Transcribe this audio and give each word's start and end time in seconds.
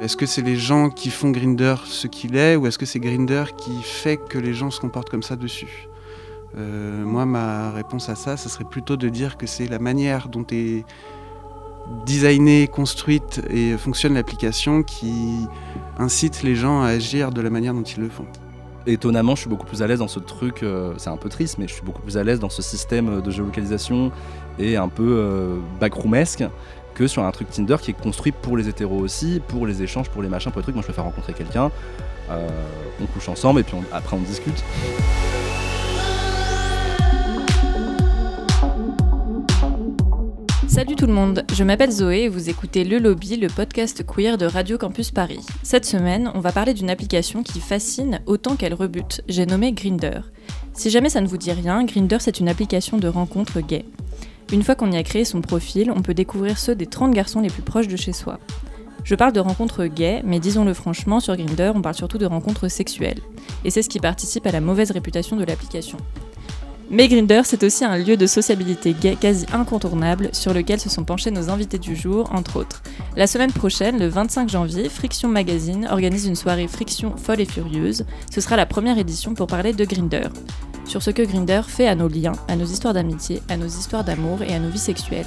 Est-ce 0.00 0.16
que 0.16 0.26
c'est 0.26 0.42
les 0.42 0.54
gens 0.54 0.90
qui 0.90 1.10
font 1.10 1.30
Grinder 1.30 1.74
ce 1.84 2.06
qu'il 2.06 2.36
est 2.36 2.54
ou 2.54 2.68
est-ce 2.68 2.78
que 2.78 2.86
c'est 2.86 3.00
Grinder 3.00 3.44
qui 3.56 3.82
fait 3.82 4.16
que 4.16 4.38
les 4.38 4.54
gens 4.54 4.70
se 4.70 4.78
comportent 4.78 5.10
comme 5.10 5.24
ça 5.24 5.34
dessus 5.34 5.88
euh, 6.56 7.04
Moi, 7.04 7.26
ma 7.26 7.72
réponse 7.72 8.08
à 8.08 8.14
ça, 8.14 8.36
ce 8.36 8.48
serait 8.48 8.64
plutôt 8.64 8.96
de 8.96 9.08
dire 9.08 9.36
que 9.36 9.48
c'est 9.48 9.66
la 9.66 9.80
manière 9.80 10.28
dont 10.28 10.46
est 10.52 10.84
designée, 12.06 12.68
construite 12.68 13.42
et 13.50 13.76
fonctionne 13.76 14.14
l'application 14.14 14.84
qui 14.84 15.48
incite 15.98 16.44
les 16.44 16.54
gens 16.54 16.80
à 16.82 16.88
agir 16.88 17.32
de 17.32 17.40
la 17.40 17.50
manière 17.50 17.74
dont 17.74 17.82
ils 17.82 18.00
le 18.00 18.08
font. 18.08 18.26
Étonnamment, 18.86 19.34
je 19.34 19.40
suis 19.40 19.50
beaucoup 19.50 19.66
plus 19.66 19.82
à 19.82 19.88
l'aise 19.88 19.98
dans 19.98 20.06
ce 20.06 20.20
truc, 20.20 20.62
euh, 20.62 20.94
c'est 20.96 21.10
un 21.10 21.16
peu 21.16 21.28
triste, 21.28 21.58
mais 21.58 21.66
je 21.66 21.74
suis 21.74 21.82
beaucoup 21.82 22.02
plus 22.02 22.16
à 22.16 22.22
l'aise 22.22 22.38
dans 22.38 22.50
ce 22.50 22.62
système 22.62 23.20
de 23.20 23.30
géolocalisation 23.32 24.12
et 24.60 24.76
un 24.76 24.88
peu 24.88 25.16
euh, 25.18 25.56
backroomesque 25.80 26.44
que 26.98 27.06
sur 27.06 27.22
un 27.22 27.30
truc 27.30 27.48
Tinder 27.48 27.76
qui 27.80 27.92
est 27.92 27.94
construit 27.94 28.32
pour 28.32 28.56
les 28.56 28.68
hétéros 28.68 28.98
aussi, 28.98 29.40
pour 29.46 29.68
les 29.68 29.82
échanges, 29.84 30.10
pour 30.10 30.20
les 30.20 30.28
machins, 30.28 30.50
pour 30.50 30.58
les 30.58 30.64
trucs. 30.64 30.74
Moi, 30.74 30.82
je 30.82 30.88
préfère 30.88 31.04
rencontrer 31.04 31.32
quelqu'un, 31.32 31.70
euh, 32.28 32.48
on 33.00 33.06
couche 33.06 33.28
ensemble 33.28 33.60
et 33.60 33.62
puis 33.62 33.76
après 33.92 34.16
on 34.16 34.20
discute. 34.20 34.64
Salut 40.66 40.96
tout 40.96 41.06
le 41.06 41.12
monde, 41.12 41.44
je 41.52 41.62
m'appelle 41.62 41.92
Zoé 41.92 42.22
et 42.22 42.28
vous 42.28 42.50
écoutez 42.50 42.82
Le 42.82 42.98
Lobby, 42.98 43.36
le 43.36 43.48
podcast 43.48 44.04
queer 44.04 44.36
de 44.36 44.46
Radio 44.46 44.76
Campus 44.76 45.12
Paris. 45.12 45.46
Cette 45.62 45.84
semaine, 45.84 46.32
on 46.34 46.40
va 46.40 46.50
parler 46.50 46.74
d'une 46.74 46.90
application 46.90 47.44
qui 47.44 47.60
fascine 47.60 48.20
autant 48.26 48.56
qu'elle 48.56 48.74
rebute. 48.74 49.22
J'ai 49.28 49.46
nommé 49.46 49.72
Grinder. 49.72 50.20
Si 50.74 50.90
jamais 50.90 51.10
ça 51.10 51.20
ne 51.20 51.28
vous 51.28 51.38
dit 51.38 51.52
rien, 51.52 51.84
Grinder 51.84 52.18
c'est 52.20 52.40
une 52.40 52.48
application 52.48 52.96
de 52.96 53.06
rencontre 53.06 53.60
gay. 53.60 53.84
Une 54.50 54.62
fois 54.62 54.74
qu'on 54.74 54.90
y 54.90 54.96
a 54.96 55.02
créé 55.02 55.26
son 55.26 55.42
profil, 55.42 55.92
on 55.94 56.00
peut 56.00 56.14
découvrir 56.14 56.58
ceux 56.58 56.74
des 56.74 56.86
30 56.86 57.12
garçons 57.12 57.40
les 57.40 57.50
plus 57.50 57.62
proches 57.62 57.88
de 57.88 57.96
chez 57.96 58.14
soi. 58.14 58.38
Je 59.04 59.14
parle 59.14 59.32
de 59.32 59.40
rencontres 59.40 59.84
gays, 59.84 60.22
mais 60.24 60.40
disons-le 60.40 60.72
franchement, 60.72 61.20
sur 61.20 61.36
Grinder, 61.36 61.72
on 61.74 61.82
parle 61.82 61.94
surtout 61.94 62.16
de 62.16 62.24
rencontres 62.24 62.68
sexuelles. 62.68 63.20
Et 63.64 63.70
c'est 63.70 63.82
ce 63.82 63.90
qui 63.90 64.00
participe 64.00 64.46
à 64.46 64.50
la 64.50 64.62
mauvaise 64.62 64.90
réputation 64.90 65.36
de 65.36 65.44
l'application. 65.44 65.98
Mais 66.90 67.06
Grinder, 67.06 67.42
c'est 67.44 67.64
aussi 67.64 67.84
un 67.84 67.98
lieu 67.98 68.16
de 68.16 68.26
sociabilité 68.26 68.94
gay 68.94 69.14
quasi 69.20 69.44
incontournable 69.52 70.30
sur 70.32 70.54
lequel 70.54 70.80
se 70.80 70.88
sont 70.88 71.04
penchés 71.04 71.30
nos 71.30 71.50
invités 71.50 71.78
du 71.78 71.94
jour, 71.94 72.32
entre 72.32 72.56
autres. 72.56 72.82
La 73.14 73.26
semaine 73.26 73.52
prochaine, 73.52 73.98
le 73.98 74.08
25 74.08 74.48
janvier, 74.48 74.88
Friction 74.88 75.28
Magazine 75.28 75.86
organise 75.90 76.24
une 76.24 76.34
soirée 76.34 76.66
Friction 76.66 77.14
folle 77.18 77.42
et 77.42 77.44
furieuse. 77.44 78.06
Ce 78.32 78.40
sera 78.40 78.56
la 78.56 78.64
première 78.64 78.96
édition 78.96 79.34
pour 79.34 79.48
parler 79.48 79.74
de 79.74 79.84
Grinder. 79.84 80.28
Sur 80.86 81.02
ce 81.02 81.10
que 81.10 81.20
Grinder 81.20 81.60
fait 81.66 81.86
à 81.86 81.94
nos 81.94 82.08
liens, 82.08 82.32
à 82.48 82.56
nos 82.56 82.64
histoires 82.64 82.94
d'amitié, 82.94 83.42
à 83.50 83.58
nos 83.58 83.66
histoires 83.66 84.04
d'amour 84.04 84.42
et 84.42 84.54
à 84.54 84.58
nos 84.58 84.70
vies 84.70 84.78
sexuelles. 84.78 85.26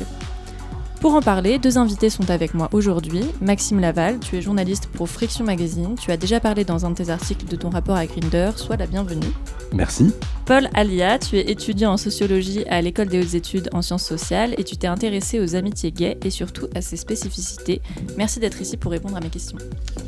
Pour 1.01 1.15
en 1.15 1.21
parler, 1.21 1.57
deux 1.57 1.79
invités 1.79 2.11
sont 2.11 2.29
avec 2.29 2.53
moi 2.53 2.69
aujourd'hui. 2.73 3.23
Maxime 3.41 3.79
Laval, 3.79 4.19
tu 4.19 4.37
es 4.37 4.41
journaliste 4.41 4.85
pour 4.85 5.09
Friction 5.09 5.43
Magazine. 5.43 5.95
Tu 5.99 6.11
as 6.11 6.17
déjà 6.17 6.39
parlé 6.39 6.63
dans 6.63 6.85
un 6.85 6.91
de 6.91 6.95
tes 6.95 7.09
articles 7.09 7.47
de 7.47 7.55
ton 7.55 7.71
rapport 7.71 7.95
à 7.95 8.05
Grinder. 8.05 8.51
Sois 8.55 8.77
la 8.77 8.85
bienvenue. 8.85 9.25
Merci. 9.73 10.13
Paul 10.45 10.69
Alia, 10.75 11.17
tu 11.17 11.37
es 11.37 11.49
étudiant 11.49 11.93
en 11.93 11.97
sociologie 11.97 12.65
à 12.69 12.83
l'école 12.83 13.07
des 13.07 13.19
hautes 13.19 13.33
études 13.33 13.67
en 13.73 13.81
sciences 13.81 14.05
sociales 14.05 14.53
et 14.59 14.63
tu 14.63 14.77
t'es 14.77 14.85
intéressé 14.85 15.39
aux 15.39 15.55
amitiés 15.55 15.91
gays 15.91 16.19
et 16.23 16.29
surtout 16.29 16.67
à 16.75 16.81
ses 16.81 16.97
spécificités. 16.97 17.81
Merci 18.15 18.39
d'être 18.39 18.61
ici 18.61 18.77
pour 18.77 18.91
répondre 18.91 19.17
à 19.17 19.21
mes 19.21 19.29
questions. 19.29 19.57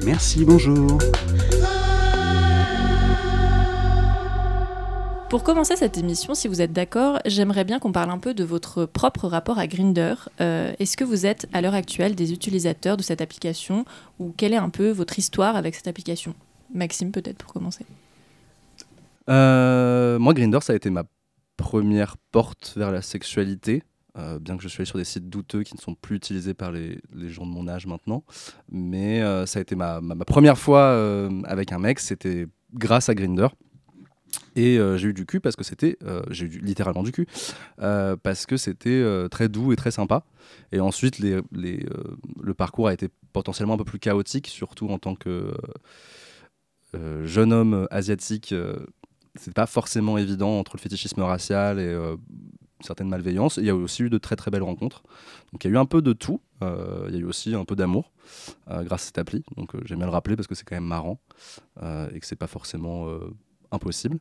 Merci, 0.04 0.46
bonjour. 0.46 1.00
Pour 5.34 5.44
commencer 5.44 5.76
cette 5.76 5.98
émission, 5.98 6.36
si 6.36 6.48
vous 6.48 6.62
êtes 6.62 6.74
d'accord, 6.74 7.18
j'aimerais 7.26 7.64
bien 7.64 7.80
qu'on 7.80 7.92
parle 7.92 8.12
un 8.12 8.20
peu 8.20 8.36
de 8.36 8.44
votre 8.44 8.86
propre 8.86 9.28
rapport 9.28 9.58
à 9.58 9.66
Grinder. 9.66 10.14
Euh, 10.42 10.74
est-ce 10.78 10.96
que 10.96 11.04
vous 11.04 11.26
êtes 11.26 11.48
à 11.54 11.62
l'heure 11.62 11.74
actuelle 11.74 12.14
des 12.14 12.34
utilisateurs 12.34 12.98
de 12.98 13.02
cette 13.02 13.20
application 13.20 13.84
ou 14.20 14.32
quelle 14.38 14.54
est 14.54 14.58
un 14.58 14.70
peu 14.70 14.92
votre 14.92 15.18
histoire 15.18 15.56
avec 15.56 15.74
cette 15.74 15.88
application? 15.88 16.36
Maxime, 16.72 17.12
peut-être 17.12 17.40
pour 17.40 17.52
commencer. 17.52 17.84
Euh, 19.28 20.20
moi, 20.20 20.36
Grinder, 20.36 20.60
ça 20.62 20.74
a 20.74 20.76
été 20.76 20.92
ma 20.92 21.04
première 21.58 22.18
porte 22.32 22.74
vers 22.76 22.92
la 22.92 23.02
sexualité. 23.02 23.82
Euh, 24.20 24.38
bien 24.38 24.56
que 24.56 24.62
je 24.62 24.68
sois 24.68 24.82
allé 24.82 24.86
sur 24.86 25.00
des 25.00 25.04
sites 25.04 25.32
douteux 25.32 25.64
qui 25.64 25.74
ne 25.76 25.82
sont 25.82 25.96
plus 25.96 26.18
utilisés 26.18 26.54
par 26.54 26.72
les, 26.72 27.00
gens 27.30 27.48
de 27.48 27.52
mon 27.52 27.68
âge 27.68 27.88
maintenant. 27.88 28.24
Mais 28.70 29.22
ça 29.48 29.58
a 29.58 29.62
été 29.64 29.76
ma 29.76 30.00
première 30.28 30.60
fois 30.60 30.96
avec 31.46 31.72
un 31.72 31.80
mec, 31.80 32.00
c'était 32.00 32.46
grâce 32.76 33.10
à 33.10 33.16
Grinder. 33.16 33.48
Et 34.56 34.78
euh, 34.78 34.98
j'ai 34.98 35.10
eu 35.10 35.14
du 35.14 35.26
cul 35.26 35.40
parce 35.40 35.56
que 35.56 35.64
c'était, 35.64 35.98
euh, 36.04 36.22
j'ai 36.30 36.46
eu 36.46 36.60
littéralement 36.60 37.04
du 37.04 37.12
cul, 37.12 37.28
euh, 37.82 38.16
parce 38.22 38.46
que 38.46 38.58
c'était 38.58 39.04
très 39.30 39.50
doux 39.50 39.72
et 39.74 39.76
très 39.76 39.92
sympa. 39.92 40.24
Et 40.72 40.80
ensuite, 40.80 41.20
le 41.20 42.54
parcours 42.54 42.88
a 42.88 42.94
été 42.94 43.10
potentiellement 43.32 43.76
un 43.76 43.78
peu 43.78 43.84
plus 43.84 44.00
chaotique, 44.00 44.48
surtout 44.48 44.90
en 44.90 45.00
tant 45.00 45.16
que 45.16 45.54
jeune 47.24 47.54
homme 47.54 47.88
asiatique. 47.90 48.54
c'est 49.36 49.54
pas 49.54 49.66
forcément 49.66 50.18
évident 50.18 50.60
entre 50.60 50.76
le 50.76 50.82
fétichisme 50.82 51.22
racial 51.22 51.80
et 51.80 52.16
certaines 52.82 53.10
malveillances. 53.10 53.58
Il 53.58 53.66
y 53.66 53.70
a 53.70 53.76
aussi 53.76 54.04
eu 54.04 54.10
de 54.10 54.18
très 54.18 54.36
très 54.36 54.52
belles 54.52 54.64
rencontres. 54.64 55.04
Donc 55.52 55.64
il 55.64 55.70
y 55.70 55.72
a 55.72 55.74
eu 55.74 55.78
un 55.78 55.86
peu 55.86 56.02
de 56.02 56.14
tout. 56.14 56.42
il 56.62 57.14
y 57.14 57.18
a 57.18 57.20
eu 57.20 57.26
aussi 57.26 57.56
un 57.56 57.66
peu 57.66 57.76
d'amour 57.76 58.12
grâce 58.68 59.04
à 59.04 59.06
cette 59.06 59.18
appli. 59.18 59.44
Donc 59.58 59.72
j'aime 59.86 60.00
bien 60.00 60.08
le 60.08 60.14
rappeler 60.14 60.36
parce 60.36 60.48
que 60.48 60.54
c'est 60.54 60.66
quand 60.66 60.76
même 60.76 60.84
marrant 60.84 61.20
et 61.82 62.20
que 62.20 62.26
c'est 62.28 62.36
pas 62.36 62.48
forcément 62.48 63.08
impossible. 63.74 64.18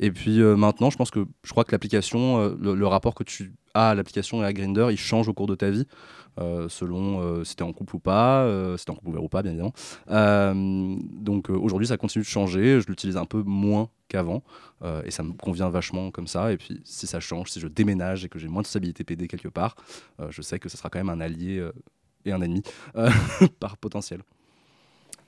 Et 0.00 0.10
puis 0.10 0.40
euh, 0.40 0.56
maintenant, 0.56 0.90
je 0.90 0.96
pense 0.96 1.10
que 1.10 1.26
je 1.44 1.50
crois 1.50 1.64
que 1.64 1.72
l'application, 1.72 2.40
euh, 2.40 2.56
le, 2.60 2.86
rapport 2.86 3.14
que 3.14 3.22
tu 3.22 3.54
as 3.74 3.90
à 3.90 3.94
l'application 3.94 4.42
et 4.42 4.46
à 4.46 4.52
Grinder, 4.52 4.88
il 4.90 4.98
change 4.98 5.28
au 5.28 5.32
cours 5.32 5.46
de 5.46 5.54
ta 5.54 5.70
vie. 5.70 5.86
Euh, 6.40 6.68
selon 6.68 7.42
si 7.44 7.56
tu 7.56 7.64
es 7.64 7.66
en 7.66 7.72
couple 7.72 7.96
ou 7.96 7.98
pas, 7.98 8.46
si 8.76 8.84
tu 8.84 8.90
es 8.90 8.94
en 8.94 8.96
couple 8.96 9.08
ouvert 9.08 9.24
ou 9.24 9.28
pas, 9.28 9.42
bien 9.42 9.50
évidemment. 9.50 9.72
donc 11.20 11.50
aujourd'hui, 11.50 11.88
ça 11.88 11.96
continue 11.96 12.22
de 12.22 12.28
changer. 12.28 12.80
Je 12.80 12.86
l'utilise 12.86 13.16
un 13.16 13.24
peu 13.24 13.42
moins 13.42 13.90
qu'avant 14.06 14.42
et 15.04 15.10
ça 15.10 15.24
me 15.24 15.32
convient 15.32 15.68
vachement 15.68 16.12
comme 16.12 16.28
ça. 16.28 16.52
Et 16.52 16.56
puis 16.56 16.80
si 16.84 17.08
ça 17.08 17.18
change, 17.18 17.50
si 17.50 17.58
je 17.58 17.66
déménage 17.66 18.24
et 18.24 18.28
que 18.28 18.38
j'ai 18.38 18.46
moins 18.46 18.62
de 18.62 18.68
stabilité 18.68 19.02
PD 19.02 19.26
quelque 19.26 19.48
part, 19.48 19.74
je 20.30 20.40
sais 20.42 20.60
que 20.60 20.68
ce 20.68 20.76
sera 20.76 20.90
quand 20.90 21.00
même 21.00 21.10
un 21.10 21.20
allié 21.20 21.68
et 22.24 22.30
un 22.30 22.40
ennemi 22.40 22.62
par 23.58 23.76
potentiel. 23.76 24.22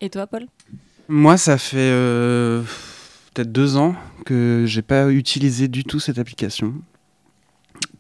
Et 0.00 0.10
toi, 0.10 0.28
Paul? 0.28 0.46
Moi, 1.08 1.36
ça 1.38 1.58
fait 1.58 1.90
peut-être 3.32 3.52
deux 3.52 3.76
ans 3.76 3.94
que 4.24 4.64
j'ai 4.66 4.82
pas 4.82 5.10
utilisé 5.10 5.68
du 5.68 5.84
tout 5.84 6.00
cette 6.00 6.18
application, 6.18 6.74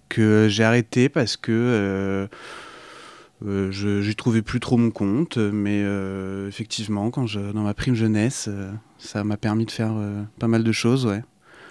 que 0.08 0.48
j'ai 0.48 0.64
arrêté 0.64 1.08
parce 1.08 1.36
que 1.36 1.52
euh, 1.52 2.26
euh, 3.46 3.70
je 3.70 4.12
trouvé 4.12 4.42
plus 4.42 4.60
trop 4.60 4.76
mon 4.76 4.90
compte, 4.90 5.38
mais 5.38 5.82
euh, 5.82 6.48
effectivement, 6.48 7.10
quand 7.10 7.26
je, 7.26 7.40
dans 7.40 7.62
ma 7.62 7.74
prime 7.74 7.94
jeunesse, 7.94 8.48
ça 8.98 9.24
m'a 9.24 9.36
permis 9.36 9.64
de 9.64 9.70
faire 9.70 9.94
pas 10.38 10.48
mal 10.48 10.64
de 10.64 10.72
choses, 10.72 11.06
ouais. 11.06 11.22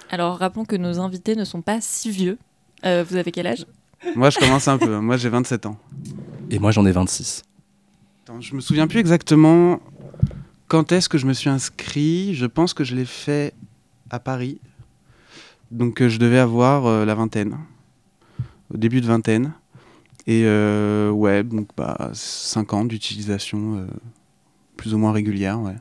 Alors 0.10 0.38
rappelons 0.38 0.66
que 0.66 0.76
nos 0.76 1.00
invités 1.00 1.36
ne 1.36 1.46
sont 1.46 1.62
pas 1.62 1.82
si 1.82 2.10
vieux. 2.10 2.38
vous 2.84 3.16
avez 3.16 3.32
quel 3.32 3.48
âge? 3.48 3.66
Moi, 4.16 4.30
je 4.30 4.40
commence 4.40 4.68
un 4.68 4.78
peu. 4.78 5.00
Moi, 5.00 5.18
j'ai 5.18 5.30
27 5.30 5.66
ans. 5.66 5.78
Et 6.50 6.58
moi, 6.58 6.72
j'en 6.72 6.86
ai 6.86 6.92
26. 6.92 7.44
Attends, 8.24 8.42
je 8.42 8.56
me 8.56 8.62
souviens 8.62 8.88
plus 8.88 9.00
exactement 9.00 9.82
quand 10.70 10.92
est-ce 10.92 11.10
que 11.10 11.18
je 11.18 11.26
me 11.26 11.34
suis 11.34 11.50
inscrit? 11.50 12.36
Je 12.36 12.46
pense 12.46 12.74
que 12.74 12.86
je 12.86 12.96
l'ai 12.96 13.06
fait 13.06 13.54
à 14.10 14.20
Paris. 14.20 14.62
Donc 15.72 16.02
euh, 16.02 16.10
je 16.10 16.20
devais 16.20 16.38
avoir 16.38 16.86
euh, 16.86 17.06
la 17.06 17.16
vingtaine, 17.16 17.58
au 18.74 18.78
début 18.78 19.02
de 19.02 19.08
vingtaine. 19.08 19.52
Et 20.28 20.44
euh, 20.46 21.10
ouais, 21.10 21.44
donc 21.44 21.70
bah, 21.76 22.12
5 22.14 22.74
ans 22.74 22.86
d'utilisation 22.86 23.88
plus 24.78 24.94
ou 24.94 25.00
moins 25.00 25.12
régulière, 25.12 25.60
ouais. 25.60 25.76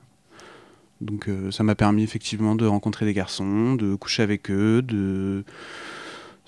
Donc 1.01 1.31
ça 1.53 1.63
m'a 1.63 1.77
permis 1.77 2.03
effectivement 2.03 2.57
de 2.57 2.67
rencontrer 2.67 3.05
des 3.05 3.15
garçons, 3.15 3.75
de 3.75 3.95
coucher 3.95 4.23
avec 4.25 4.51
eux, 4.51 4.83
de 4.83 5.45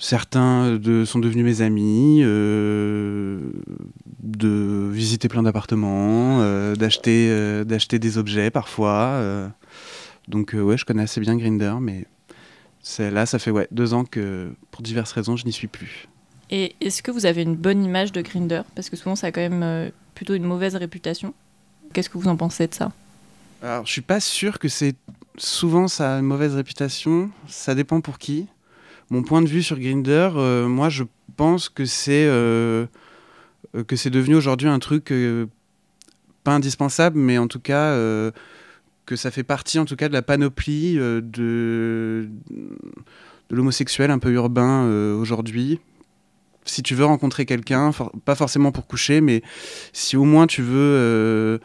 Certains 0.03 0.77
de, 0.77 1.05
sont 1.05 1.19
devenus 1.19 1.45
mes 1.45 1.61
amis, 1.61 2.21
euh, 2.23 3.39
de 4.23 4.89
visiter 4.91 5.29
plein 5.29 5.43
d'appartements, 5.43 6.41
euh, 6.41 6.75
d'acheter, 6.75 7.29
euh, 7.29 7.65
d'acheter 7.65 7.99
des 7.99 8.17
objets 8.17 8.51
parfois. 8.51 9.23
donc 10.27 10.57
ouais, 10.59 10.79
je 10.79 10.87
connais 10.87 11.03
assez 11.03 11.21
bien 11.21 11.37
Grinder, 11.37 11.75
mais 11.83 12.07
là, 12.99 13.27
ça 13.27 13.39
fait 13.39 13.51
ouais, 13.51 13.69
deux 13.73 13.93
ans 13.93 14.07
que 14.07 14.51
pour 14.71 14.81
diverses 14.81 15.13
raisons, 15.13 15.37
je 15.37 15.45
n'y 15.45 15.53
suis 15.53 15.69
plus. 15.69 16.09
Et 16.49 16.75
est-ce 16.81 17.03
que 17.03 17.11
vous 17.11 17.27
avez 17.27 17.43
une 17.43 17.55
bonne 17.55 17.85
image 17.85 18.11
de 18.11 18.23
Grinder 18.23 18.63
Parce 18.75 18.89
que 18.89 18.97
souvent, 18.97 19.17
ça 19.17 19.27
a 19.27 19.33
quand 19.33 19.47
même 19.47 19.91
plutôt 20.15 20.33
une 20.33 20.45
mauvaise 20.45 20.77
réputation. 20.77 21.35
Qu'est-ce 21.93 22.09
que 22.09 22.17
vous 22.17 22.29
en 22.29 22.39
pensez 22.39 22.67
de 22.69 22.75
ça? 22.75 22.91
Alors, 23.63 23.85
je 23.85 23.93
suis 23.93 24.01
pas 24.01 24.21
sûr 24.21 24.59
que 24.59 24.69
c'est 24.69 24.95
souvent 25.37 25.89
ça 25.89 26.17
a 26.17 26.19
une 26.21 26.25
mauvaise 26.25 26.55
réputation. 26.55 27.29
Ça 27.49 27.75
dépend 27.75 28.01
pour 28.01 28.19
qui 28.19 28.47
mon 29.11 29.23
point 29.23 29.43
de 29.43 29.49
vue 29.49 29.63
sur 29.63 29.79
Grinder, 29.79 30.31
euh, 30.37 30.69
moi 30.69 30.89
je 30.89 31.05
pense 31.37 31.69
que 31.69 31.85
c'est 31.85 32.27
euh, 32.27 32.87
euh, 33.75 33.85
que 33.85 33.97
c'est 33.97 34.11
devenu 34.11 34.37
aujourd'hui 34.37 34.69
un 34.69 34.79
truc 34.79 35.13
pas 36.45 36.53
indispensable, 36.53 37.19
mais 37.19 37.37
en 37.37 37.49
tout 37.49 37.61
cas 37.61 37.95
que 39.07 39.17
ça 39.17 39.31
fait 39.31 39.43
partie 39.43 39.79
en 39.79 39.85
tout 39.85 39.97
cas 39.97 40.09
de 40.09 40.13
la 40.13 40.23
panoplie 40.23 40.95
de, 40.95 41.21
de 41.23 42.29
l'homosexuel 43.51 44.11
un 44.11 44.19
peu 44.19 44.31
urbain 44.31 44.89
aujourd'hui. 45.15 45.81
Si 46.65 46.83
tu 46.83 46.95
veux 46.95 47.05
rencontrer 47.05 47.47
quelqu'un, 47.47 47.91
pas 48.25 48.37
forcément 48.37 48.71
pour 48.71 48.87
coucher, 48.87 49.21
mais 49.21 49.43
si 49.93 50.17
au 50.17 50.25
moins 50.25 50.47
tu 50.47 50.63
veux 50.63 51.59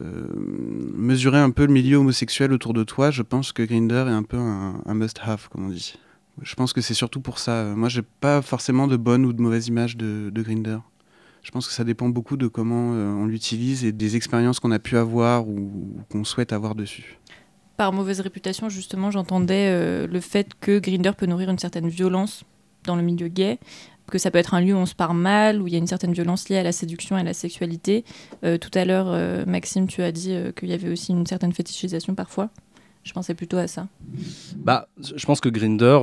mesurer 0.00 1.38
un 1.38 1.50
peu 1.50 1.66
le 1.66 1.72
milieu 1.72 1.96
homosexuel 1.96 2.52
autour 2.52 2.72
de 2.72 2.84
toi, 2.84 3.10
je 3.10 3.22
pense 3.22 3.52
que 3.52 3.62
Grinder 3.62 4.04
est 4.06 4.12
un 4.12 4.22
peu 4.22 4.38
un, 4.38 4.94
must-have, 4.94 5.48
comme 5.50 5.66
on 5.66 5.70
dit. 5.70 5.96
Je 6.42 6.54
pense 6.54 6.72
que 6.72 6.80
c'est 6.80 6.94
surtout 6.94 7.20
pour 7.20 7.38
ça. 7.38 7.64
Moi, 7.76 7.88
j'ai 7.88 8.02
pas 8.02 8.42
forcément 8.42 8.86
de 8.86 8.96
bonne 8.96 9.24
ou 9.24 9.32
de 9.32 9.40
mauvaise 9.40 9.68
image 9.68 9.96
de, 9.96 10.30
de 10.30 10.42
Grinder. 10.42 10.78
Je 11.42 11.50
pense 11.50 11.68
que 11.68 11.74
ça 11.74 11.84
dépend 11.84 12.08
beaucoup 12.08 12.36
de 12.36 12.46
comment 12.48 12.90
on 12.90 13.26
l'utilise 13.26 13.84
et 13.84 13.92
des 13.92 14.16
expériences 14.16 14.60
qu'on 14.60 14.70
a 14.70 14.78
pu 14.78 14.96
avoir 14.96 15.46
ou 15.46 15.98
qu'on 16.10 16.24
souhaite 16.24 16.52
avoir 16.52 16.74
dessus 16.74 17.18
par 17.76 17.92
mauvaise 17.92 18.20
réputation, 18.20 18.68
justement, 18.68 19.10
j'entendais 19.10 19.68
euh, 19.68 20.06
le 20.06 20.20
fait 20.20 20.52
que 20.60 20.78
Grinder 20.78 21.12
peut 21.16 21.26
nourrir 21.26 21.50
une 21.50 21.58
certaine 21.58 21.88
violence 21.88 22.44
dans 22.84 22.96
le 22.96 23.02
milieu 23.02 23.28
gay, 23.28 23.58
que 24.10 24.18
ça 24.18 24.30
peut 24.30 24.38
être 24.38 24.54
un 24.54 24.60
lieu 24.60 24.74
où 24.74 24.78
on 24.78 24.86
se 24.86 24.94
parle 24.94 25.16
mal, 25.16 25.60
où 25.60 25.66
il 25.66 25.72
y 25.72 25.76
a 25.76 25.78
une 25.78 25.86
certaine 25.86 26.12
violence 26.12 26.48
liée 26.48 26.58
à 26.58 26.62
la 26.62 26.72
séduction 26.72 27.16
et 27.16 27.20
à 27.20 27.24
la 27.24 27.34
sexualité. 27.34 28.04
Euh, 28.44 28.58
tout 28.58 28.70
à 28.74 28.84
l'heure, 28.84 29.06
euh, 29.08 29.44
Maxime, 29.46 29.86
tu 29.86 30.02
as 30.02 30.12
dit 30.12 30.36
qu'il 30.56 30.68
y 30.68 30.72
avait 30.72 30.90
aussi 30.90 31.12
une 31.12 31.26
certaine 31.26 31.52
fétichisation 31.52 32.14
parfois. 32.14 32.50
Je 33.04 33.12
pensais 33.12 33.34
plutôt 33.34 33.58
à 33.58 33.66
ça. 33.66 33.86
Bah, 34.56 34.88
je 34.98 35.24
pense 35.26 35.40
que 35.40 35.48
Grinder, 35.48 35.98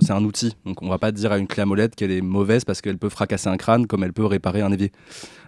c'est 0.00 0.12
un 0.12 0.22
outil. 0.22 0.54
Donc, 0.66 0.82
on 0.82 0.88
va 0.88 0.98
pas 0.98 1.12
dire 1.12 1.32
à 1.32 1.38
une 1.38 1.46
clé 1.46 1.62
à 1.62 1.66
molette 1.66 1.96
qu'elle 1.96 2.10
est 2.10 2.20
mauvaise 2.20 2.64
parce 2.64 2.80
qu'elle 2.80 2.98
peut 2.98 3.08
fracasser 3.08 3.48
un 3.48 3.56
crâne 3.56 3.86
comme 3.86 4.04
elle 4.04 4.12
peut 4.12 4.26
réparer 4.26 4.60
un 4.60 4.70
évier. 4.70 4.92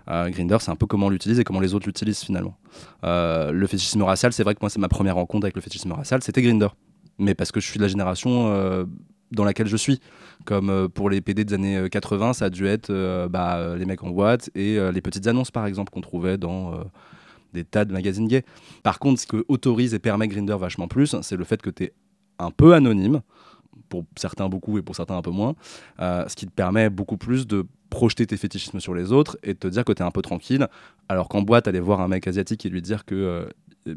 Euh, 0.09 0.29
Grinder, 0.31 0.57
c'est 0.61 0.71
un 0.71 0.77
peu 0.77 0.87
comment 0.87 1.07
on 1.07 1.11
l'utilise 1.11 1.39
et 1.39 1.45
comment 1.45 1.61
les 1.61 1.75
autres 1.75 1.87
l'utilisent 1.87 2.23
finalement. 2.23 2.57
Euh, 3.05 3.53
le 3.53 3.67
fétichisme 3.67 4.03
racial, 4.03 4.33
c'est 4.33 4.43
vrai 4.43 4.55
que 4.55 4.61
moi, 4.61 4.71
c'est 4.71 4.81
ma 4.81 4.89
première 4.89 5.15
rencontre 5.17 5.45
avec 5.45 5.57
le 5.57 5.63
fétichisme 5.63 5.93
racial, 5.93 6.23
c'était 6.23 6.43
Grinder. 6.43 6.69
Mais 7.19 7.35
parce 7.35 7.53
que 7.53 7.61
je 7.61 7.67
suis 7.67 7.79
de 7.79 7.85
la 7.85 7.89
génération 7.89 8.49
euh, 8.49 8.85
dans 9.31 9.45
laquelle 9.45 9.69
je 9.69 9.77
suis. 9.77 10.01
Comme 10.45 10.89
pour 10.89 11.09
les 11.09 11.21
PD 11.21 11.45
des 11.45 11.55
années 11.55 11.89
80, 11.89 12.33
ça 12.33 12.47
a 12.47 12.51
dû 12.51 12.67
être 12.67 12.93
bah, 13.29 13.77
les 13.77 13.85
mecs 13.85 14.03
en 14.03 14.11
boîte 14.11 14.51
et 14.57 14.77
les 14.93 15.01
petites 15.01 15.27
annonces, 15.29 15.53
par 15.53 15.67
exemple, 15.67 15.93
qu'on 15.93 16.01
trouvait 16.01 16.37
dans 16.37 16.75
des 17.53 17.65
tas 17.65 17.85
de 17.85 17.93
magazines 17.93 18.29
gays. 18.29 18.45
Par 18.83 18.99
contre, 18.99 19.21
ce 19.21 19.27
que 19.27 19.45
autorise 19.49 19.95
et 19.95 19.99
permet 19.99 20.29
Grinder 20.29 20.57
vachement 20.59 20.89
plus, 20.89 21.17
c'est 21.23 21.37
le 21.37 21.45
fait 21.45 21.61
que 21.61 21.71
tu 21.71 21.85
es 21.85 21.93
un 22.39 22.51
peu 22.51 22.75
anonyme, 22.75 23.21
pour 23.89 24.05
certains 24.17 24.49
beaucoup 24.49 24.79
et 24.79 24.83
pour 24.83 24.97
certains 24.97 25.17
un 25.17 25.23
peu 25.23 25.31
moins, 25.31 25.55
ce 25.99 26.35
qui 26.35 26.47
te 26.47 26.53
permet 26.53 26.91
beaucoup 26.91 27.17
plus 27.17 27.47
de 27.47 27.67
projeter 27.93 28.27
tes 28.27 28.39
fétichismes 28.39 28.81
sur 28.81 28.95
les 28.95 29.13
autres 29.13 29.37
et 29.43 29.55
te 29.55 29.67
dire 29.67 29.85
que 29.85 29.93
tu 29.93 30.03
es 30.03 30.05
un 30.05 30.11
peu 30.11 30.23
tranquille. 30.23 30.67
Alors 31.09 31.29
qu'en 31.29 31.43
boîte, 31.43 31.69
aller 31.69 31.79
voir 31.79 32.01
un 32.01 32.09
mec 32.09 32.27
asiatique 32.27 32.67
et 32.67 32.71
lui 32.71 32.83
dire 32.83 33.05
que. 33.05 33.15
Euh, 33.87 33.95